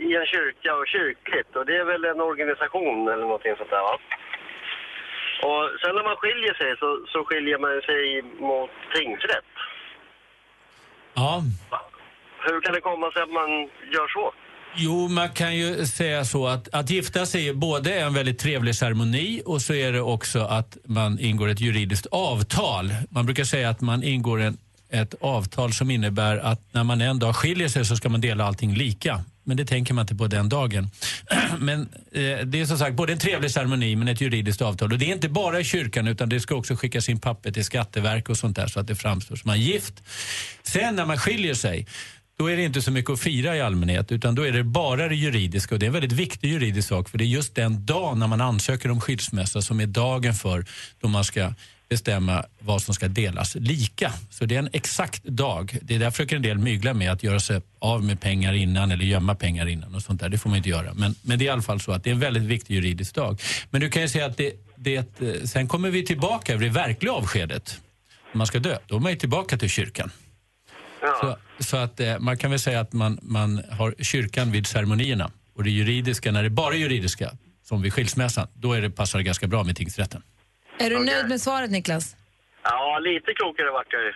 i 0.09 0.11
en 0.21 0.27
kyrka 0.35 0.71
och 0.81 0.87
kyrkligt. 0.97 1.51
Och 1.59 1.65
det 1.69 1.75
är 1.83 1.87
väl 1.93 2.05
en 2.13 2.21
organisation 2.31 2.99
eller 3.13 3.27
någonting 3.31 3.55
sånt 3.61 3.75
där 3.77 3.85
va? 3.89 3.95
Och 5.49 5.65
sen 5.81 5.93
när 5.97 6.05
man 6.11 6.17
skiljer 6.23 6.55
sig 6.61 6.71
så, 6.81 6.89
så 7.13 7.19
skiljer 7.29 7.59
man 7.65 7.75
sig 7.89 8.03
mot 8.49 8.73
tingsrätt. 8.97 9.51
Ja. 11.15 11.43
Hur 12.47 12.61
kan 12.61 12.73
det 12.75 12.81
komma 12.81 13.11
sig 13.13 13.23
att 13.23 13.35
man 13.41 13.51
gör 13.95 14.09
så? 14.09 14.33
Jo, 14.77 15.09
man 15.09 15.29
kan 15.29 15.57
ju 15.57 15.87
säga 15.87 16.25
så 16.25 16.47
att 16.47 16.75
att 16.75 16.91
gifta 16.91 17.27
sig 17.27 17.49
är 17.49 17.55
både 17.55 17.95
en 17.95 18.15
väldigt 18.15 18.39
trevlig 18.39 18.75
ceremoni 18.75 19.43
och 19.47 19.61
så 19.63 19.75
är 19.75 19.93
det 19.93 20.01
också 20.01 20.39
att 20.41 20.77
man 20.85 21.19
ingår 21.19 21.49
ett 21.49 21.61
juridiskt 21.61 22.07
avtal. 22.11 22.95
Man 23.11 23.27
brukar 23.27 23.45
säga 23.45 23.69
att 23.69 23.81
man 23.81 24.03
ingår 24.03 24.41
en, 24.41 24.57
ett 24.91 25.15
avtal 25.21 25.73
som 25.73 25.91
innebär 25.91 26.37
att 26.39 26.61
när 26.73 26.85
man 26.85 27.01
en 27.01 27.19
dag 27.19 27.37
skiljer 27.37 27.69
sig 27.69 27.85
så 27.85 27.97
ska 27.97 28.09
man 28.09 28.21
dela 28.21 28.45
allting 28.45 28.75
lika 28.75 29.21
men 29.45 29.57
det 29.57 29.65
tänker 29.65 29.95
man 29.95 30.03
inte 30.03 30.15
på 30.15 30.27
den 30.27 30.49
dagen. 30.49 30.91
Men 31.59 31.81
eh, 32.13 32.39
det 32.47 32.61
är 32.61 32.67
som 32.67 32.79
sagt 32.79 32.97
både 32.97 33.13
en 33.13 33.19
trevlig 33.19 33.51
ceremoni 33.51 33.97
men 33.97 34.09
ett 34.09 34.21
juridiskt 34.21 34.63
avtal. 34.63 34.93
Och 34.93 34.99
det 34.99 35.05
är 35.05 35.15
inte 35.15 35.29
bara 35.29 35.61
i 35.61 35.65
kyrkan 35.65 36.09
utan 36.09 36.29
det 36.29 36.41
ska 36.41 36.55
också 36.55 36.77
skickas 36.77 37.09
in 37.09 37.21
papper 37.21 37.51
till 37.51 37.65
Skatteverket 37.65 38.29
och 38.29 38.37
sånt 38.37 38.57
där 38.57 38.67
så 38.67 38.81
att 38.81 38.87
det 38.87 38.95
framstår 38.95 39.37
som 39.37 39.49
man 39.49 39.57
är 39.57 39.61
gift. 39.61 40.03
Sen 40.63 40.97
när 40.97 41.07
man 41.07 41.19
skiljer 41.19 41.55
sig 41.55 41.87
då 42.39 42.51
är 42.51 42.57
det 42.57 42.63
inte 42.63 42.83
så 42.83 42.91
mycket 42.91 43.11
att 43.11 43.21
fira 43.21 43.57
i 43.57 43.61
allmänhet 43.61 44.13
utan 44.13 44.35
då 44.35 44.47
är 44.47 44.53
det 44.53 44.65
bara 44.65 45.09
det 45.09 45.15
juridiska 45.15 45.75
och 45.75 45.79
det 45.79 45.87
är 45.87 45.89
en 45.89 45.93
väldigt 45.93 46.13
viktig 46.13 46.49
juridisk 46.51 46.89
sak 46.89 47.09
för 47.09 47.19
det 47.19 47.25
är 47.25 47.27
just 47.27 47.55
den 47.55 47.87
dag 47.87 48.19
när 48.19 48.27
man 48.27 48.41
ansöker 48.41 48.91
om 48.91 49.01
skilsmässa 49.01 49.63
som 49.63 49.81
är 49.81 49.87
dagen 49.87 50.35
för 50.35 50.65
då 51.01 51.09
man 51.09 51.25
ska 51.25 51.55
bestämma 51.95 52.45
vad 52.59 52.83
som 52.83 52.95
ska 52.95 53.09
delas 53.09 53.55
lika. 53.55 54.13
Så 54.31 54.45
det 54.45 54.55
är 54.55 54.59
en 54.59 54.69
exakt 54.73 55.25
dag. 55.25 55.79
Det 55.83 55.95
är 55.95 55.99
därför 55.99 56.25
försöker 56.25 56.37
en 56.37 56.43
del 56.43 56.59
mygla 56.59 56.95
med 56.95 57.13
att 57.13 57.23
göra 57.23 57.41
sig 57.41 57.61
av 57.79 58.05
med 58.05 58.21
pengar 58.21 58.53
innan 58.53 58.91
eller 58.91 59.05
gömma 59.05 59.35
pengar 59.35 59.67
innan 59.67 59.95
och 59.95 60.03
sånt 60.03 60.21
där. 60.21 60.29
Det 60.29 60.39
får 60.39 60.51
man 60.51 60.57
inte 60.57 60.69
göra. 60.69 60.95
Men, 60.95 61.15
men 61.23 61.39
det 61.39 61.45
är 61.45 61.47
i 61.47 61.51
alla 61.51 61.63
fall 61.63 61.81
så 61.81 61.93
att 61.93 62.05
det 62.05 62.11
är 62.11 62.15
en 62.15 62.21
väldigt 62.21 62.43
viktig 62.43 62.75
juridisk 62.75 63.15
dag. 63.15 63.41
Men 63.71 63.81
du 63.81 63.91
kan 63.91 64.03
ju 64.03 64.09
säga 64.09 64.27
att 64.27 64.37
det, 64.37 64.53
det, 64.77 64.97
eh, 64.97 65.45
sen 65.45 65.69
kommer 65.69 65.91
vi 65.91 66.07
tillbaka 66.07 66.57
vid 66.57 66.71
det 66.71 66.75
verkliga 66.75 67.13
avskedet. 67.13 67.81
När 68.33 68.39
man 68.39 68.47
ska 68.47 68.59
dö, 68.59 68.79
då 68.87 68.97
är 68.97 69.01
man 69.01 69.13
ju 69.13 69.19
tillbaka 69.19 69.59
till 69.59 69.71
kyrkan. 69.71 70.11
Så, 71.21 71.37
så 71.59 71.77
att 71.77 72.01
eh, 72.01 72.19
man 72.19 72.39
kan 72.39 72.51
väl 72.51 72.61
säga 72.61 72.81
att 72.81 72.93
man, 72.93 73.19
man 73.23 73.63
har 73.71 73.95
kyrkan 73.99 74.53
vid 74.53 74.67
ceremonierna 74.67 75.31
och 75.57 75.65
det 75.65 75.71
juridiska, 75.71 76.33
när 76.33 76.43
det 76.43 76.49
är 76.49 76.51
bara 76.51 76.75
juridiska, 76.75 77.31
som 77.69 77.83
vid 77.83 77.93
skilsmässan, 77.93 78.49
då 78.55 78.73
är 78.73 78.83
det, 78.83 78.91
passar 78.91 79.19
det 79.19 79.23
ganska 79.23 79.47
bra 79.47 79.65
med 79.65 79.77
tingsrätten. 79.77 80.23
Är 80.79 80.91
du 80.91 81.05
nöjd 81.05 81.29
med 81.29 81.41
svaret, 81.41 81.71
Niklas? 81.71 82.17
Ja, 82.63 82.99
lite 82.99 83.33
klokare 83.35 83.71
vart 83.71 83.87
jag 83.91 84.03
ju. 84.03 84.13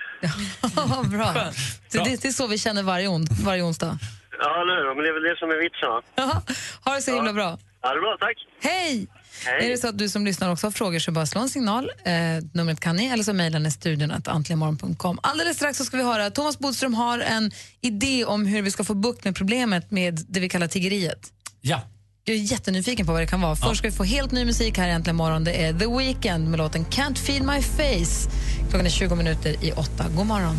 Ja, 0.76 1.02
bra. 1.02 1.52
Så 1.88 1.98
det, 2.04 2.22
det 2.22 2.28
är 2.28 2.32
så 2.32 2.46
vi 2.46 2.58
känner 2.58 2.82
varje, 2.82 3.08
on, 3.08 3.26
varje 3.44 3.62
onsdag. 3.62 3.98
Ja, 4.40 4.62
eller 4.62 4.74
hur? 4.76 4.94
Men 4.94 5.04
det 5.04 5.08
är 5.10 5.14
väl 5.14 5.22
det 5.22 5.36
som 5.38 5.50
är 5.50 5.62
vitsen, 5.62 5.88
va? 5.88 6.02
Ja, 6.14 6.42
ha 6.84 6.94
det 6.96 7.02
så 7.02 7.14
himla 7.14 7.32
bra. 7.32 7.58
Ja, 7.82 7.88
det 7.88 7.98
är 7.98 8.00
bra. 8.00 8.16
Tack. 8.20 8.36
Hej! 8.62 9.08
Hej. 9.46 9.66
Är 9.66 9.70
det 9.70 9.78
så 9.78 9.88
att 9.88 9.98
du 9.98 10.08
som 10.08 10.24
lyssnar 10.24 10.52
också 10.52 10.66
har 10.66 10.72
frågor 10.72 10.98
så 10.98 11.12
bara 11.12 11.26
slå 11.26 11.40
en 11.40 11.48
signal. 11.48 11.90
Eh, 12.04 12.12
numret 12.54 12.80
kan 12.80 12.96
ni 12.96 13.06
eller 13.06 13.24
så 13.24 13.32
mejlar 13.32 13.58
ni 13.60 13.70
studion 13.70 14.10
att 14.10 14.28
antligenmorgon.com. 14.28 15.18
Alldeles 15.22 15.56
strax 15.56 15.78
så 15.78 15.84
ska 15.84 15.96
vi 15.96 16.02
höra 16.02 16.30
Thomas 16.30 16.58
Bodström 16.58 16.94
har 16.94 17.18
en 17.18 17.50
idé 17.80 18.24
om 18.24 18.46
hur 18.46 18.62
vi 18.62 18.70
ska 18.70 18.84
få 18.84 18.94
bukt 18.94 19.24
med 19.24 19.36
problemet 19.36 19.90
med 19.90 20.24
det 20.28 20.40
vi 20.40 20.48
kallar 20.48 20.66
tiggeriet. 20.66 21.32
Ja. 21.60 21.82
Jag 22.28 22.36
är 22.36 22.40
jättenyfiken 22.40 23.06
på 23.06 23.12
vad 23.12 23.22
det 23.22 23.26
kan 23.26 23.40
vara. 23.40 23.56
Först 23.56 23.78
ska 23.78 23.88
vi 23.88 23.94
få 23.94 24.04
helt 24.04 24.32
ny 24.32 24.44
musik 24.44 24.78
här 24.78 24.88
äntligen 24.88 25.16
morgon. 25.16 25.44
Det 25.44 25.64
är 25.64 25.72
The 25.72 25.86
Weeknd 25.86 26.50
med 26.50 26.58
låten 26.58 26.84
Can't 26.84 27.14
Feel 27.14 27.42
My 27.42 27.62
Face. 27.62 28.30
Klockan 28.70 28.86
är 28.86 28.90
20 28.90 29.14
minuter 29.14 29.64
i 29.64 29.72
åtta. 29.72 30.04
God 30.16 30.26
morgon. 30.26 30.56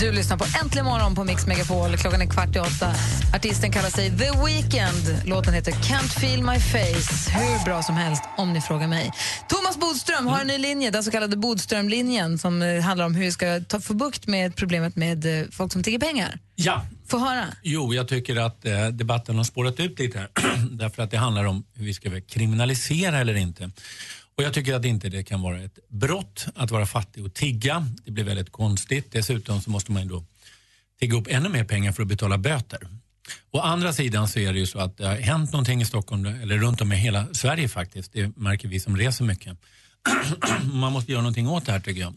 Du 0.00 0.12
lyssnar 0.12 0.36
på 0.36 0.44
Äntligen 0.62 0.86
morgon 0.86 1.14
på 1.14 1.24
Mix 1.24 1.46
Megapol. 1.46 1.96
Klockan 1.96 2.22
är 2.22 2.26
kvart 2.26 2.56
i 2.56 2.58
åtta. 2.58 2.94
Artisten 3.34 3.72
kallar 3.72 3.90
sig 3.90 4.18
The 4.18 4.30
Weeknd. 4.44 5.28
Låten 5.28 5.54
heter 5.54 5.72
Can't 5.72 6.20
feel 6.20 6.42
my 6.42 6.58
face. 6.58 7.30
Hur 7.30 7.64
bra 7.64 7.82
som 7.82 7.94
helst, 7.94 8.22
om 8.36 8.52
ni 8.52 8.60
frågar 8.60 8.88
mig. 8.88 9.12
Thomas 9.48 9.78
Bodström 9.78 10.26
har 10.26 10.40
en 10.40 10.46
ny 10.46 10.58
linje, 10.58 10.90
den 10.90 11.04
så 11.04 11.10
kallade 11.10 11.36
Bodströmlinjen 11.36 12.38
som 12.38 12.62
eh, 12.62 12.80
handlar 12.80 13.06
om 13.06 13.14
hur 13.14 13.24
vi 13.24 13.32
ska 13.32 13.60
ta, 13.60 13.80
få 13.80 13.94
bukt 13.94 14.26
med 14.26 14.56
problemet 14.56 14.96
med 14.96 15.40
eh, 15.40 15.46
folk 15.50 15.72
som 15.72 15.82
tigger 15.82 15.98
pengar. 15.98 16.38
Ja. 16.54 16.86
Få 17.06 17.18
höra. 17.18 17.44
Jo, 17.62 17.94
jag 17.94 18.08
tycker 18.08 18.36
att 18.36 18.64
eh, 18.64 18.86
debatten 18.86 19.36
har 19.36 19.44
spårat 19.44 19.80
ut 19.80 19.98
lite 19.98 20.18
här. 20.18 20.28
Därför 20.70 21.02
att 21.02 21.10
det 21.10 21.18
handlar 21.18 21.44
om 21.44 21.64
hur 21.74 21.84
vi 21.84 21.94
ska 21.94 22.20
kriminalisera 22.20 23.18
eller 23.18 23.34
inte. 23.34 23.70
Och 24.38 24.44
jag 24.44 24.54
tycker 24.54 24.74
att 24.74 24.84
inte 24.84 25.08
det 25.08 25.22
kan 25.22 25.42
vara 25.42 25.60
ett 25.60 25.78
brott 25.88 26.46
att 26.54 26.70
vara 26.70 26.86
fattig 26.86 27.24
och 27.24 27.34
tigga. 27.34 27.86
Det 28.04 28.10
blir 28.10 28.24
väldigt 28.24 28.52
konstigt. 28.52 29.12
Dessutom 29.12 29.60
så 29.60 29.70
måste 29.70 29.92
man 29.92 30.02
ju 30.02 30.08
då 30.08 30.24
tigga 31.00 31.16
upp 31.16 31.26
ännu 31.30 31.48
mer 31.48 31.64
pengar 31.64 31.92
för 31.92 32.02
att 32.02 32.08
betala 32.08 32.38
böter. 32.38 32.88
Å 33.50 33.60
andra 33.60 33.92
sidan 33.92 34.28
så 34.28 34.38
är 34.38 34.52
det 34.52 34.58
ju 34.58 34.66
så 34.66 34.78
att 34.78 34.96
det 34.96 35.06
har 35.06 35.16
hänt 35.16 35.52
någonting 35.52 35.80
i 35.80 35.84
Stockholm, 35.84 36.26
eller 36.26 36.58
runt 36.58 36.80
om 36.80 36.92
i 36.92 36.96
hela 36.96 37.34
Sverige 37.34 37.68
faktiskt. 37.68 38.12
Det 38.12 38.36
märker 38.36 38.68
vi 38.68 38.80
som 38.80 38.96
reser 38.96 39.24
mycket. 39.24 39.56
man 40.72 40.92
måste 40.92 41.12
göra 41.12 41.22
någonting 41.22 41.48
åt 41.48 41.66
det 41.66 41.72
här 41.72 41.80
tycker 41.80 42.00
jag. 42.00 42.14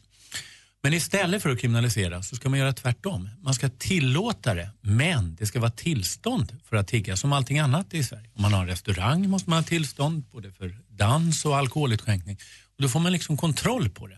Men 0.83 0.93
istället 0.93 1.41
för 1.43 1.49
att 1.49 1.59
kriminalisera 1.59 2.23
så 2.23 2.35
ska 2.35 2.49
man 2.49 2.59
göra 2.59 2.73
tvärtom. 2.73 3.29
Man 3.43 3.53
ska 3.53 3.69
tillåta 3.69 4.53
det, 4.53 4.69
men 4.81 5.35
det 5.35 5.45
ska 5.45 5.59
vara 5.59 5.71
tillstånd 5.71 6.57
för 6.69 6.75
att 6.75 6.87
tigga 6.87 7.17
som 7.17 7.33
allting 7.33 7.59
annat 7.59 7.93
i 7.93 8.03
Sverige. 8.03 8.29
Om 8.35 8.41
man 8.41 8.53
har 8.53 8.61
en 8.61 8.67
restaurang 8.67 9.29
måste 9.29 9.49
man 9.49 9.59
ha 9.59 9.63
tillstånd 9.63 10.23
både 10.31 10.51
för 10.51 10.75
dans 10.89 11.45
och 11.45 11.57
alkoholutskänkning. 11.57 12.37
Och 12.77 12.81
då 12.83 12.89
får 12.89 12.99
man 12.99 13.11
liksom 13.11 13.37
kontroll 13.37 13.89
på 13.89 14.07
det. 14.07 14.17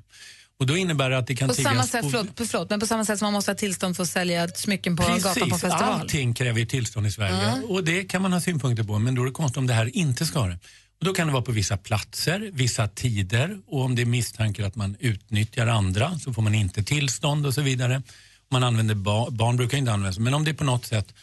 Och 0.60 0.66
då 0.68 0.78
innebär 0.78 1.10
det 1.10 1.18
att 1.18 1.28
det 1.28 1.36
kan 1.36 1.48
På 1.50 1.56
samma, 1.56 1.84
sätt, 1.84 2.06
förlåt, 2.12 2.36
på- 2.36 2.46
förlåt, 2.46 2.70
men 2.70 2.80
på 2.80 2.86
samma 2.86 3.06
sätt 3.06 3.20
som 3.20 3.26
man 3.26 3.34
måste 3.34 3.52
ha 3.52 3.56
tillstånd 3.56 3.96
för 3.96 4.04
att 4.04 4.10
sälja 4.10 4.48
smycken 4.48 4.96
på 4.98 5.04
gatan 5.04 5.50
på 5.50 5.58
festival. 5.58 5.84
allting 5.84 6.34
kräver 6.34 6.66
tillstånd 6.66 7.08
i 7.08 7.12
Sverige 7.12 7.50
Mm. 7.52 7.64
och 7.70 7.84
det 7.84 8.04
kan 8.04 8.22
man 8.22 8.34
ha 8.34 8.42
synpunkter 8.42 8.84
på 8.84 9.00
men 9.00 9.16
då 9.16 9.22
är 9.22 9.26
det 9.26 9.32
konstigt 9.32 9.58
om 9.58 9.68
det 9.68 9.74
här 9.74 9.96
inte 9.98 10.26
ska 10.26 10.40
ha 10.40 10.48
det. 10.48 10.60
Och 11.00 11.06
då 11.06 11.14
kan 11.14 11.28
det 11.28 11.34
vara 11.34 11.44
på 11.44 11.52
vissa 11.52 11.78
platser, 11.78 12.50
vissa 12.54 12.88
tider 12.88 13.60
och 13.68 13.82
om 13.82 13.96
det 13.96 14.02
är 14.02 14.06
misstankar 14.06 14.64
att 14.64 14.76
man 14.76 14.96
utnyttjar 15.00 15.68
andra 15.68 16.20
så 16.20 16.34
får 16.34 16.42
man 16.42 16.56
inte 16.56 16.84
tillstånd 16.84 17.46
och 17.46 17.54
så 17.54 17.62
vidare. 17.62 18.02
Man 18.50 18.64
använder 18.64 18.96
ba- 18.96 19.30
barn 19.30 19.58
brukar 19.58 19.78
inte 19.78 19.92
användas 19.92 20.20
men 20.20 20.34
om 20.34 20.44
det 20.44 20.52
är 20.52 20.56
på 20.56 20.64
något 20.64 20.86
sätt 20.86 21.14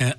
eh, 0.00 0.12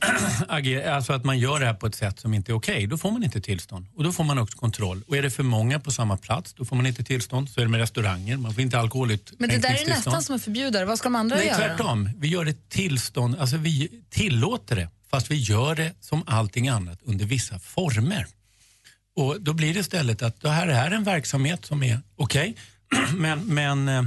alltså 0.96 1.14
att 1.14 1.24
man 1.26 1.40
gör 1.40 1.60
det 1.60 1.66
här 1.66 1.74
på 1.74 1.88
ett 1.88 1.96
sätt 1.96 2.20
som 2.20 2.34
inte 2.34 2.52
är 2.52 2.54
okej, 2.54 2.88
då 2.88 2.98
får 2.98 3.12
man 3.12 3.24
inte 3.24 3.42
tillstånd. 3.42 3.86
Och 3.96 4.04
då 4.04 4.12
får 4.12 4.24
man 4.24 4.38
också 4.38 4.58
kontroll. 4.58 5.04
Och 5.08 5.18
är 5.18 5.22
det 5.22 5.32
för 5.32 5.44
många 5.44 5.80
på 5.80 5.92
samma 5.92 6.18
plats, 6.18 6.54
då 6.54 6.66
får 6.66 6.76
man 6.76 6.86
inte 6.86 7.04
tillstånd. 7.04 7.50
Så 7.50 7.60
är 7.60 7.66
det 7.66 7.72
med 7.72 7.80
restauranger, 7.80 8.38
man 8.38 8.54
får 8.54 8.62
inte 8.62 8.80
alkoholut 8.80 9.34
Men 9.38 9.50
det 9.50 9.58
där 9.58 9.70
är 9.70 9.88
nästan 9.90 10.24
som 10.24 10.36
att 10.36 10.44
förbjuda 10.44 10.80
det. 10.80 10.86
Vad 10.86 10.98
ska 10.98 11.06
de 11.10 11.16
andra 11.16 11.36
Nej, 11.36 11.48
göra? 11.48 11.58
tvärtom. 11.58 12.10
Vi 12.18 12.28
gör 12.28 12.46
ett 12.46 12.70
tillstånd, 12.70 13.36
alltså 13.40 13.58
vi 13.58 13.90
tillåter 14.10 14.76
det 14.76 14.90
fast 15.12 15.32
vi 15.32 15.36
gör 15.36 15.76
det 15.76 15.94
som 16.00 16.24
allting 16.28 16.68
annat 16.68 17.00
under 17.04 17.26
vissa 17.26 17.60
former. 17.60 18.28
Och 19.16 19.42
Då 19.42 19.54
blir 19.54 19.74
det 19.74 19.80
istället 19.80 20.22
att 20.22 20.42
det 20.42 20.50
här 20.50 20.68
är 20.68 20.92
en 20.92 21.04
verksamhet 21.04 21.66
som 21.66 21.84
är 21.84 22.00
okej, 22.16 22.56
men, 23.18 23.46
men 23.46 23.90
eh, 23.90 24.04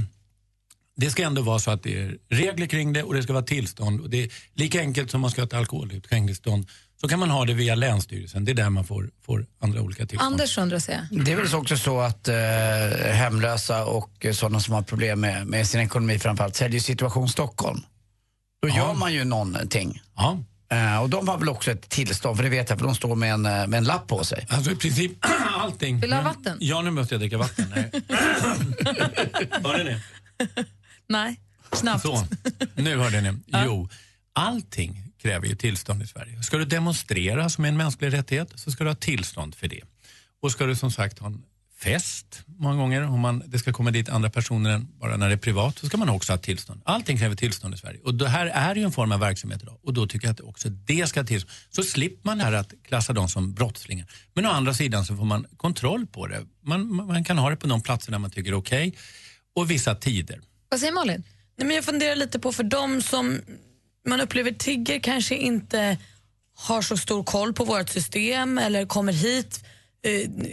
det 0.97 1.09
ska 1.09 1.23
ändå 1.23 1.41
vara 1.41 1.59
så 1.59 1.71
att 1.71 1.83
det 1.83 2.01
är 2.01 2.17
regler 2.29 2.67
kring 2.67 2.93
det 2.93 3.03
och 3.03 3.13
det 3.13 3.23
ska 3.23 3.33
vara 3.33 3.43
tillstånd. 3.43 4.01
Och 4.01 4.09
det 4.09 4.23
är 4.23 4.31
lika 4.53 4.79
enkelt 4.79 5.11
som 5.11 5.21
man 5.21 5.31
ska 5.31 5.41
ha 5.41 5.45
ett 5.45 5.53
alkoholutskänkningstillstånd 5.53 6.67
så 7.01 7.07
kan 7.07 7.19
man 7.19 7.29
ha 7.29 7.45
det 7.45 7.53
via 7.53 7.75
Länsstyrelsen. 7.75 8.45
Det 8.45 8.51
är 8.51 8.53
där 8.53 8.69
man 8.69 8.85
får, 8.85 9.09
får 9.21 9.45
andra 9.59 9.81
olika 9.81 10.05
tillstånd. 10.05 10.33
Anders 10.33 10.57
undrar 10.57 10.79
sig. 10.79 10.99
Det 11.11 11.31
är 11.31 11.35
väl 11.35 11.49
så 11.49 11.57
också 11.57 11.77
så 11.77 11.99
att 11.99 12.27
eh, 12.27 12.35
hemlösa 13.11 13.85
och 13.85 14.25
eh, 14.25 14.33
sådana 14.33 14.59
som 14.59 14.73
har 14.73 14.81
problem 14.81 15.19
med, 15.19 15.47
med 15.47 15.67
sin 15.67 15.81
ekonomi 15.81 16.19
framförallt 16.19 16.55
säljer 16.55 16.79
Situation 16.79 17.29
Stockholm. 17.29 17.81
Då 18.61 18.69
gör 18.69 18.93
man 18.93 19.13
ju 19.13 19.23
någonting. 19.23 20.01
Ja. 20.15 20.43
Eh, 20.75 21.01
och 21.01 21.09
de 21.09 21.27
har 21.27 21.37
väl 21.37 21.49
också 21.49 21.71
ett 21.71 21.89
tillstånd, 21.89 22.37
för 22.37 22.43
det 22.43 22.49
vet 22.49 22.69
jag, 22.69 22.79
för 22.79 22.85
de 22.85 22.95
står 22.95 23.15
med 23.15 23.33
en, 23.33 23.45
eh, 23.45 23.67
med 23.67 23.73
en 23.73 23.83
lapp 23.83 24.07
på 24.07 24.23
sig. 24.23 24.47
Alltså 24.49 24.71
i 24.71 24.75
princip 24.75 25.11
allting. 25.59 25.99
Vill 25.99 26.09
du 26.09 26.15
ha 26.15 26.23
vatten? 26.23 26.57
Ja, 26.59 26.81
nu 26.81 26.91
måste 26.91 27.13
jag 27.13 27.21
dricka 27.21 27.37
vatten. 27.37 27.65
Nej. 27.75 27.91
Hörde 29.63 29.83
ni? 29.83 29.99
Nej, 31.07 31.39
knappt. 31.69 32.01
Så, 32.01 32.27
nu 32.75 32.97
hörde 32.97 33.21
ni. 33.21 33.33
Jo, 33.47 33.89
allting 34.33 35.03
kräver 35.21 35.47
ju 35.47 35.55
tillstånd 35.55 36.03
i 36.03 36.07
Sverige. 36.07 36.43
Ska 36.43 36.57
du 36.57 36.65
demonstrera 36.65 37.49
som 37.49 37.65
en 37.65 37.77
mänsklig 37.77 38.13
rättighet 38.13 38.51
så 38.55 38.71
ska 38.71 38.83
du 38.83 38.89
ha 38.89 38.95
tillstånd 38.95 39.55
för 39.55 39.67
det. 39.67 39.81
Och 40.41 40.51
ska 40.51 40.65
du 40.65 40.75
som 40.75 40.91
sagt 40.91 41.19
ha 41.19 41.27
en 41.27 41.43
fest 41.77 42.43
många 42.45 42.75
gånger, 42.75 43.03
om 43.03 43.19
man, 43.19 43.43
det 43.45 43.59
ska 43.59 43.73
komma 43.73 43.91
dit 43.91 44.09
andra 44.09 44.29
personer 44.29 44.69
än 44.69 44.87
bara 44.99 45.17
när 45.17 45.27
det 45.27 45.35
är 45.35 45.37
privat, 45.37 45.77
så 45.77 45.87
ska 45.87 45.97
man 45.97 46.09
också 46.09 46.33
ha 46.33 46.37
tillstånd. 46.37 46.81
Allting 46.85 47.17
kräver 47.17 47.35
tillstånd 47.35 47.73
i 47.73 47.77
Sverige. 47.77 47.99
Och 48.03 48.15
det 48.15 48.29
här 48.29 48.47
är 48.47 48.75
ju 48.75 48.83
en 48.83 48.91
form 48.91 49.11
av 49.11 49.19
verksamhet 49.19 49.61
idag 49.63 49.79
och 49.83 49.93
då 49.93 50.07
tycker 50.07 50.27
jag 50.27 50.33
att 50.33 50.39
också 50.39 50.69
det 50.69 51.09
ska 51.09 51.19
ha 51.19 51.27
tillstånd. 51.27 51.53
Så 51.69 51.83
slipper 51.83 52.29
man 52.29 52.39
här 52.39 52.53
att 52.53 52.73
klassa 52.87 53.13
dem 53.13 53.29
som 53.29 53.53
brottslingar. 53.53 54.07
Men 54.33 54.45
å 54.45 54.49
andra 54.49 54.73
sidan 54.73 55.05
så 55.05 55.15
får 55.15 55.25
man 55.25 55.45
kontroll 55.57 56.07
på 56.07 56.27
det. 56.27 56.45
Man, 56.63 56.95
man 56.95 57.23
kan 57.23 57.37
ha 57.37 57.49
det 57.49 57.55
på 57.55 57.67
de 57.67 57.81
platser 57.81 58.11
där 58.11 58.19
man 58.19 58.31
tycker 58.31 58.51
är 58.51 58.57
okej 58.57 58.95
och 59.55 59.71
vissa 59.71 59.95
tider. 59.95 60.41
Vad 60.69 60.79
säger 60.79 60.93
Malin? 60.93 61.23
Nej, 61.57 61.67
men 61.67 61.75
jag 61.75 61.85
funderar 61.85 62.15
lite 62.15 62.39
på 62.39 62.51
för 62.51 62.63
de 62.63 63.01
som 63.01 63.41
man 64.07 64.21
upplever 64.21 64.51
tigger 64.51 64.99
kanske 64.99 65.35
inte 65.35 65.97
har 66.57 66.81
så 66.81 66.97
stor 66.97 67.23
koll 67.23 67.53
på 67.53 67.65
vårt 67.65 67.89
system 67.89 68.57
eller 68.57 68.85
kommer 68.85 69.13
hit 69.13 69.63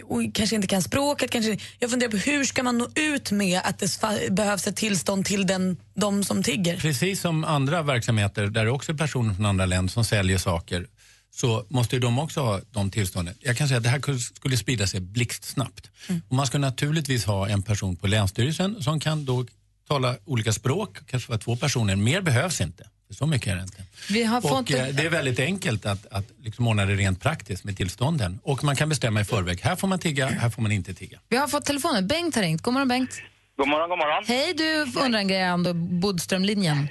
och 0.04 0.34
kanske 0.34 0.56
inte 0.56 0.68
kan 0.68 0.82
språket. 0.82 1.30
Kanske, 1.30 1.58
jag 1.78 1.90
funderar 1.90 2.10
på 2.10 2.16
hur 2.16 2.44
ska 2.44 2.62
man 2.62 2.78
nå 2.78 2.88
ut 2.94 3.30
med 3.30 3.60
att 3.64 3.78
det 3.78 3.98
behövs 4.30 4.66
ett 4.66 4.76
tillstånd 4.76 5.24
till 5.24 5.46
den, 5.46 5.76
de 5.94 6.24
som 6.24 6.42
tigger? 6.42 6.76
Precis 6.76 7.20
som 7.20 7.44
andra 7.44 7.82
verksamheter 7.82 8.46
där 8.46 8.64
det 8.64 8.70
också 8.70 8.92
är 8.92 8.96
personer 8.96 9.34
från 9.34 9.46
andra 9.46 9.66
länder 9.66 9.92
som 9.92 10.04
säljer 10.04 10.38
saker 10.38 10.86
så 11.34 11.64
måste 11.68 11.98
de 11.98 12.18
också 12.18 12.40
ha 12.40 12.60
de 12.70 12.90
tillstånden. 12.90 13.34
Jag 13.40 13.56
kan 13.56 13.68
säga 13.68 13.78
att 13.78 13.84
det 13.84 13.88
här 13.88 14.18
skulle 14.18 14.56
sprida 14.56 14.86
sig 14.86 15.00
blixtsnabbt. 15.00 15.90
Och 16.28 16.36
man 16.36 16.46
ska 16.46 16.58
naturligtvis 16.58 17.24
ha 17.24 17.48
en 17.48 17.62
person 17.62 17.96
på 17.96 18.06
Länsstyrelsen 18.06 18.82
som 18.82 19.00
kan 19.00 19.24
då 19.24 19.46
tala 19.88 20.16
olika 20.24 20.52
språk, 20.52 20.98
kanske 21.06 21.28
vara 21.28 21.38
två 21.38 21.56
personer. 21.56 21.96
Mer 21.96 22.20
behövs 22.20 22.60
inte. 22.60 22.84
Så 23.12 23.26
mycket 23.26 23.48
är 23.48 23.56
det 23.56 23.62
inte. 23.62 23.82
Vi 24.10 24.22
har 24.24 24.38
Och 24.38 24.48
fått... 24.48 24.70
eh, 24.70 24.84
det 24.86 25.02
är 25.06 25.10
väldigt 25.10 25.40
enkelt 25.40 25.86
att, 25.86 26.06
att 26.12 26.24
liksom 26.44 26.66
ordna 26.68 26.86
det 26.86 26.94
rent 26.94 27.22
praktiskt 27.22 27.64
med 27.64 27.76
tillstånden. 27.76 28.40
Och 28.42 28.64
man 28.64 28.76
kan 28.76 28.88
bestämma 28.88 29.20
i 29.20 29.24
förväg. 29.24 29.60
Här 29.60 29.76
får 29.76 29.88
man 29.88 29.98
tigga, 29.98 30.26
här 30.26 30.50
får 30.50 30.62
man 30.62 30.72
inte 30.72 30.94
tigga. 30.94 31.18
Vi 31.28 31.36
har 31.36 31.48
fått 31.48 31.64
telefonen. 31.64 32.06
Bengt 32.06 32.34
har 32.36 32.42
ringt. 32.42 32.62
God 32.62 32.74
morgon, 32.74 32.88
Bengt. 32.88 33.22
God 33.56 33.68
morgon, 33.68 33.88
god 33.88 33.98
morgon. 33.98 34.24
Hej, 34.26 34.54
du 34.54 35.00
undrar 35.04 35.20
en 35.20 35.28
grej 35.28 35.52
om 35.52 35.62
Bodströmlinjen. 36.00 36.88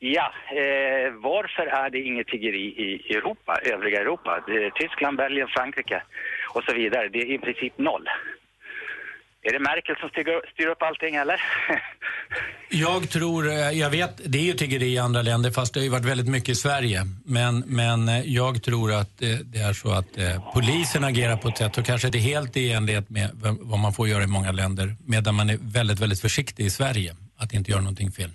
Ja, 0.00 0.26
eh, 0.62 1.12
varför 1.30 1.66
är 1.66 1.90
det 1.90 2.00
inget 2.00 2.26
tiggeri 2.26 2.64
i 2.86 3.14
Europa, 3.16 3.52
övriga 3.74 4.00
Europa? 4.00 4.44
Det 4.46 4.52
är 4.66 4.70
Tyskland, 4.70 5.16
Belgien, 5.16 5.48
Frankrike 5.56 6.02
och 6.54 6.62
så 6.66 6.74
vidare. 6.74 7.08
Det 7.08 7.18
är 7.18 7.34
i 7.34 7.38
princip 7.38 7.78
noll. 7.78 8.06
Är 9.46 9.52
det 9.52 9.58
Merkel 9.58 9.96
som 10.00 10.08
styr, 10.08 10.52
styr 10.52 10.66
upp 10.66 10.82
allting 10.82 11.14
eller? 11.14 11.40
Jag 12.68 13.10
tror, 13.10 13.48
eh, 13.48 13.70
jag 13.70 13.90
vet, 13.90 14.20
det 14.24 14.38
är 14.38 14.42
ju 14.42 14.52
tiggeri 14.52 14.86
i 14.86 14.98
andra 14.98 15.22
länder 15.22 15.50
fast 15.50 15.74
det 15.74 15.80
har 15.80 15.84
ju 15.84 15.90
varit 15.90 16.04
väldigt 16.04 16.28
mycket 16.28 16.48
i 16.48 16.54
Sverige. 16.54 17.02
Men, 17.24 17.58
men 17.66 18.08
eh, 18.08 18.20
jag 18.20 18.62
tror 18.62 18.92
att 18.92 19.22
eh, 19.22 19.28
det 19.28 19.58
är 19.58 19.72
så 19.72 19.92
att 19.92 20.06
polisen 20.52 21.04
agerar 21.04 21.36
på 21.36 21.48
ett 21.48 21.58
sätt 21.58 21.78
och 21.78 21.84
kanske 21.84 22.08
inte 22.08 22.18
helt 22.18 22.56
i 22.56 22.72
enlighet 22.72 23.10
med 23.10 23.30
vad 23.60 23.78
man 23.78 23.92
får 23.92 24.08
göra 24.08 24.24
i 24.24 24.26
många 24.26 24.52
länder. 24.52 24.96
Medan 25.06 25.34
man 25.34 25.50
är 25.50 25.58
väldigt, 25.60 26.00
väldigt 26.00 26.20
försiktig 26.20 26.64
i 26.64 26.70
Sverige 26.70 27.16
att 27.36 27.52
inte 27.52 27.70
göra 27.70 27.80
någonting 27.80 28.12
fel. 28.12 28.30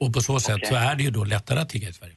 Och 0.00 0.12
på 0.12 0.20
så 0.20 0.40
sätt 0.40 0.56
Okej. 0.56 0.68
så 0.68 0.74
är 0.74 0.94
det 0.94 1.02
ju 1.02 1.10
då 1.10 1.24
lättare 1.24 1.60
att 1.60 1.68
tigga 1.68 1.88
i 1.88 1.92
Sverige. 1.92 2.15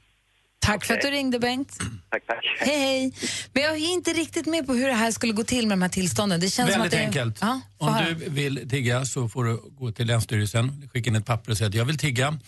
Tack 0.70 0.86
för 0.86 0.94
att 0.94 1.02
du 1.02 1.08
ringde, 1.12 1.40
Bengt. 1.40 1.78
Tack, 2.12 2.24
tack. 2.28 2.38
Hej, 2.60 2.80
hej. 2.80 3.14
Men 3.54 3.64
jag 3.64 3.74
är 3.76 3.94
inte 3.94 4.14
riktigt 4.14 4.46
med 4.46 4.68
på 4.68 4.74
hur 4.74 4.88
det 4.88 4.94
här 4.94 5.12
skulle 5.12 5.34
gå 5.34 5.44
till 5.44 5.68
med 5.68 5.78
de 5.78 5.82
här 5.82 5.90
tillstånden. 5.90 6.40
Det 6.40 6.50
känns 6.50 6.70
Väldigt 6.70 6.76
som 6.76 6.86
att 6.86 6.92
det... 6.92 7.20
enkelt. 7.20 7.38
Ja, 7.42 7.62
Om 7.78 7.94
höra. 7.94 8.06
du 8.10 8.14
vill 8.30 8.70
tigga 8.70 9.06
så 9.06 9.30
får 9.30 9.44
du 9.46 9.58
gå 9.58 9.92
till 9.92 10.08
Länsstyrelsen, 10.08 10.90
skicka 10.94 11.10
in 11.10 11.16
ett 11.16 11.26
papper 11.26 11.52
och 11.52 11.58
säga 11.58 11.68
att 11.68 11.74
jag 11.74 11.86
vill 11.86 11.98
tigga. 11.98 12.40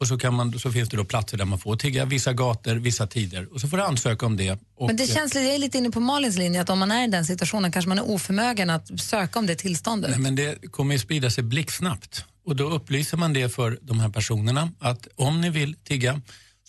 Och 0.00 0.08
så, 0.08 0.18
kan 0.18 0.34
man, 0.34 0.58
så 0.58 0.72
finns 0.72 0.88
det 0.88 0.96
då 0.96 1.04
platser 1.04 1.36
där 1.38 1.44
man 1.44 1.58
får 1.58 1.76
tigga, 1.76 2.04
vissa 2.04 2.32
gator, 2.32 2.74
vissa 2.74 3.06
tider. 3.06 3.54
Och 3.54 3.60
så 3.60 3.68
får 3.68 3.76
du 3.76 3.82
ansöka 3.82 4.26
om 4.26 4.36
det. 4.36 4.58
Och, 4.76 4.86
Men 4.86 4.96
det 4.96 5.06
känns, 5.06 5.34
lite- 5.34 5.46
jag 5.46 5.54
är 5.54 5.58
lite 5.58 5.78
inne 5.78 5.90
på 5.90 6.00
Malins 6.00 6.36
linje, 6.38 6.60
att 6.60 6.70
om 6.70 6.78
man 6.78 6.90
är 6.90 7.04
i 7.04 7.10
den 7.10 7.24
situationen 7.26 7.72
kanske 7.72 7.88
man 7.88 7.98
är 7.98 8.10
oförmögen 8.10 8.70
att 8.70 9.00
söka 9.00 9.38
om 9.38 9.46
det 9.46 9.54
tillståndet. 9.54 10.10
Nej, 10.10 10.20
men 10.20 10.34
det 10.36 10.70
kommer 10.70 10.92
ju 10.94 10.98
sprida 10.98 11.30
sig 11.30 11.44
blixtsnabbt. 11.44 12.24
Och 12.46 12.56
då 12.56 12.68
upplyser 12.70 13.16
man 13.16 13.32
det 13.32 13.48
för 13.48 13.78
de 13.82 14.00
här 14.00 14.08
personerna 14.08 14.70
att 14.78 15.08
om 15.16 15.40
ni 15.40 15.50
vill 15.50 15.74
tigga 15.74 16.20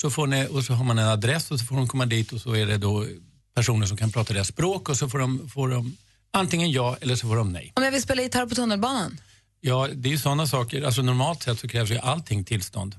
så 0.01 0.09
får 0.09 0.27
ni, 0.27 0.47
och 0.47 0.63
så 0.63 0.73
har 0.73 0.83
man 0.83 0.99
en 0.99 1.07
adress 1.07 1.51
och 1.51 1.59
så 1.59 1.65
får 1.65 1.75
de 1.75 1.87
komma 1.87 2.05
dit 2.05 2.31
och 2.33 2.41
så 2.41 2.55
är 2.55 2.65
det 2.65 2.77
då 2.77 3.05
personer 3.55 3.85
som 3.85 3.97
kan 3.97 4.11
prata 4.11 4.33
deras 4.33 4.47
språk 4.47 4.89
och 4.89 4.97
så 4.97 5.09
får 5.09 5.19
de, 5.19 5.49
får 5.49 5.67
de 5.67 5.97
antingen 6.31 6.71
ja 6.71 6.97
eller 7.01 7.15
så 7.15 7.27
får 7.27 7.35
de 7.35 7.53
nej. 7.53 7.73
Om 7.75 7.83
jag 7.83 7.91
vill 7.91 8.01
spela 8.01 8.21
gitarr 8.21 8.45
på 8.45 8.55
tunnelbanan? 8.55 9.17
Ja, 9.61 9.87
det 9.93 10.09
är 10.09 10.11
ju 10.11 10.17
sådana 10.17 10.47
saker. 10.47 10.81
Alltså 10.81 11.01
normalt 11.01 11.43
sett 11.43 11.59
så 11.59 11.67
krävs 11.67 11.91
ju 11.91 11.97
allting 11.97 12.43
tillstånd. 12.43 12.95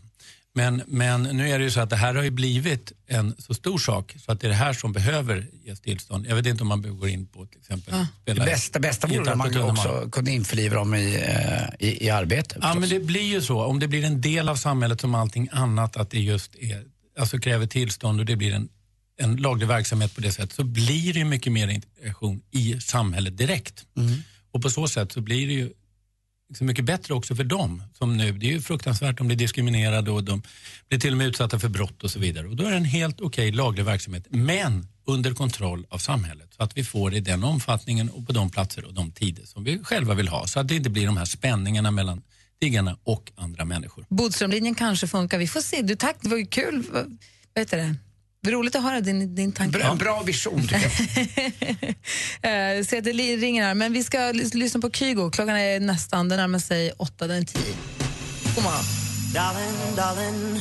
Men, 0.54 0.82
men 0.86 1.22
nu 1.22 1.50
är 1.50 1.58
det 1.58 1.64
ju 1.64 1.70
så 1.70 1.80
att 1.80 1.90
det 1.90 1.96
här 1.96 2.14
har 2.14 2.22
ju 2.22 2.30
blivit 2.30 2.92
en 3.06 3.34
så 3.38 3.54
stor 3.54 3.78
sak 3.78 4.16
så 4.24 4.32
att 4.32 4.40
det 4.40 4.46
är 4.46 4.48
det 4.48 4.54
här 4.54 4.72
som 4.72 4.92
behöver 4.92 5.46
ges 5.64 5.80
tillstånd. 5.80 6.26
Jag 6.26 6.36
vet 6.36 6.46
inte 6.46 6.62
om 6.62 6.68
man 6.68 6.82
behöver 6.82 7.00
gå 7.00 7.08
in 7.08 7.26
på 7.26 7.46
till 7.46 7.58
exempel 7.58 7.94
Det 7.94 8.06
spela 8.22 8.44
bästa, 8.44 8.78
bästa 8.78 9.06
vore 9.06 9.32
om 9.32 9.38
man 9.38 9.70
också 9.70 10.08
kunde 10.12 10.30
införliva 10.30 10.74
dem 10.74 10.94
i, 10.94 11.14
eh, 11.14 11.88
i, 11.88 12.06
i 12.06 12.10
arbetet. 12.10 12.58
Ja, 12.60 12.74
men 12.74 12.88
det 12.88 13.00
blir 13.00 13.22
ju 13.22 13.40
så. 13.42 13.64
Om 13.64 13.78
det 13.78 13.88
blir 13.88 14.04
en 14.04 14.20
del 14.20 14.48
av 14.48 14.56
samhället 14.56 15.00
som 15.00 15.14
allting 15.14 15.48
annat, 15.52 15.96
att 15.96 16.10
det 16.10 16.20
just 16.20 16.54
är, 16.54 16.84
alltså 17.18 17.38
kräver 17.38 17.66
tillstånd 17.66 18.20
och 18.20 18.26
det 18.26 18.36
blir 18.36 18.52
en, 18.52 18.68
en 19.18 19.36
laglig 19.36 19.66
verksamhet 19.68 20.14
på 20.14 20.20
det 20.20 20.32
sättet, 20.32 20.52
så 20.52 20.64
blir 20.64 21.12
det 21.12 21.18
ju 21.18 21.24
mycket 21.24 21.52
mer 21.52 21.68
integration 21.68 22.42
i 22.50 22.80
samhället 22.80 23.38
direkt. 23.38 23.84
Och 24.50 24.62
på 24.62 24.70
så 24.70 24.88
sätt 24.88 25.12
så 25.12 25.20
blir 25.20 25.46
det 25.46 25.52
ju 25.52 25.70
liksom 26.48 26.66
mycket 26.66 26.84
bättre 26.84 27.14
också 27.14 27.34
för 27.34 27.44
dem. 27.44 27.82
Som 27.98 28.16
nu, 28.16 28.32
det 28.32 28.46
är 28.46 28.50
ju 28.50 28.60
fruktansvärt, 28.60 29.18
de 29.18 29.26
blir 29.26 29.36
diskriminerade 29.36 30.10
och 30.10 30.24
de 30.24 30.42
blir 30.88 30.98
till 30.98 31.12
och 31.12 31.18
med 31.18 31.26
utsatta 31.26 31.58
för 31.58 31.68
brott 31.68 32.04
och 32.04 32.10
så 32.10 32.18
vidare. 32.18 32.46
Och 32.48 32.56
då 32.56 32.64
är 32.64 32.70
det 32.70 32.76
en 32.76 32.84
helt 32.84 33.20
okej 33.20 33.52
laglig 33.52 33.84
verksamhet, 33.84 34.26
men 34.28 34.88
under 35.04 35.34
kontroll 35.34 35.86
av 35.88 35.98
samhället. 35.98 36.54
Så 36.56 36.62
att 36.62 36.76
vi 36.76 36.84
får 36.84 37.10
det 37.10 37.16
i 37.16 37.20
den 37.20 37.44
omfattningen 37.44 38.08
och 38.08 38.26
på 38.26 38.32
de 38.32 38.50
platser 38.50 38.84
och 38.84 38.94
de 38.94 39.10
tider 39.10 39.44
som 39.44 39.64
vi 39.64 39.78
själva 39.78 40.14
vill 40.14 40.28
ha. 40.28 40.46
Så 40.46 40.60
att 40.60 40.68
det 40.68 40.74
inte 40.76 40.90
blir 40.90 41.06
de 41.06 41.16
här 41.16 41.24
spänningarna 41.24 41.90
mellan 41.90 42.22
tiggarna 42.60 42.96
och 43.04 43.32
andra 43.36 43.64
människor. 43.64 44.06
Bodströmlinjen 44.08 44.74
kanske 44.74 45.06
funkar. 45.06 45.38
Vi 45.38 45.46
får 45.46 45.60
se. 45.60 45.82
Du, 45.82 45.96
tack, 45.96 46.16
det 46.20 46.28
var 46.28 46.36
ju 46.36 46.46
kul. 46.46 46.84
Vad 46.92 47.18
heter 47.56 47.76
det? 47.76 47.94
Det 48.48 48.52
är 48.52 48.56
roligt 48.56 48.76
att 48.76 48.82
höra 48.82 49.00
din, 49.00 49.34
din 49.34 49.52
tanke. 49.52 49.78
Bra, 49.78 49.94
bra 49.94 50.22
vision 50.22 50.60
tycker 50.62 50.90
jag. 52.42 52.86
Se 52.86 52.98
att 52.98 53.04
det 53.04 53.12
ringer 53.12 53.64
här, 53.64 53.74
men 53.74 53.92
vi 53.92 54.04
ska 54.04 54.18
lys- 54.18 54.54
lyssna 54.56 54.80
på 54.80 54.90
Kygo. 54.90 55.30
Klockan 55.30 55.56
är 55.56 55.80
nästan, 55.80 56.28
den 56.28 56.38
närmar 56.38 56.58
sig 56.58 56.92
åtta, 56.98 57.26
den 57.26 57.36
är 57.36 57.44
tio. 57.44 57.74
God 58.54 58.64
morgon. 58.64 58.84
Darling, 59.34 59.96
darling, 59.96 60.60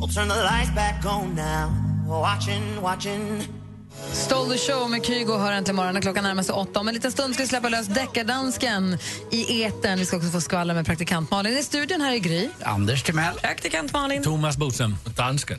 I'll 0.00 0.14
turn 0.14 0.28
the 0.28 0.34
lights 0.34 0.74
back 0.74 1.04
on 1.06 1.34
now. 1.34 1.72
Watching, 2.08 2.80
watching. 2.82 3.42
Stole 4.12 4.52
the 4.56 4.58
show 4.72 4.90
med 4.90 5.04
Kygo 5.06 5.38
hör 5.38 5.52
äntligen 5.52 5.76
morgonen. 5.76 6.02
Klockan 6.02 6.24
närmar 6.24 6.42
sig 6.42 6.54
åtta. 6.54 6.80
Om 6.80 6.88
en 6.88 6.94
liten 6.94 7.12
stund 7.12 7.34
ska 7.34 7.42
vi 7.42 7.48
släppa 7.48 7.68
lös 7.68 7.86
deckardansken 7.86 8.98
i 9.32 9.62
eten. 9.62 9.98
Vi 9.98 10.06
ska 10.06 10.16
också 10.16 10.28
få 10.30 10.40
skvallra 10.40 10.74
med 10.74 10.86
praktikant 10.86 11.30
Malin. 11.30 11.58
I 11.58 11.62
studion 11.62 12.00
här 12.00 12.12
är 12.12 12.18
Gry. 12.18 12.48
Anders 12.62 13.02
Timell. 13.02 13.34
Praktikant 13.34 13.92
Malin. 13.92 14.22
Thomas 14.22 14.56
Bodström. 14.56 14.96
Dansken. 15.16 15.58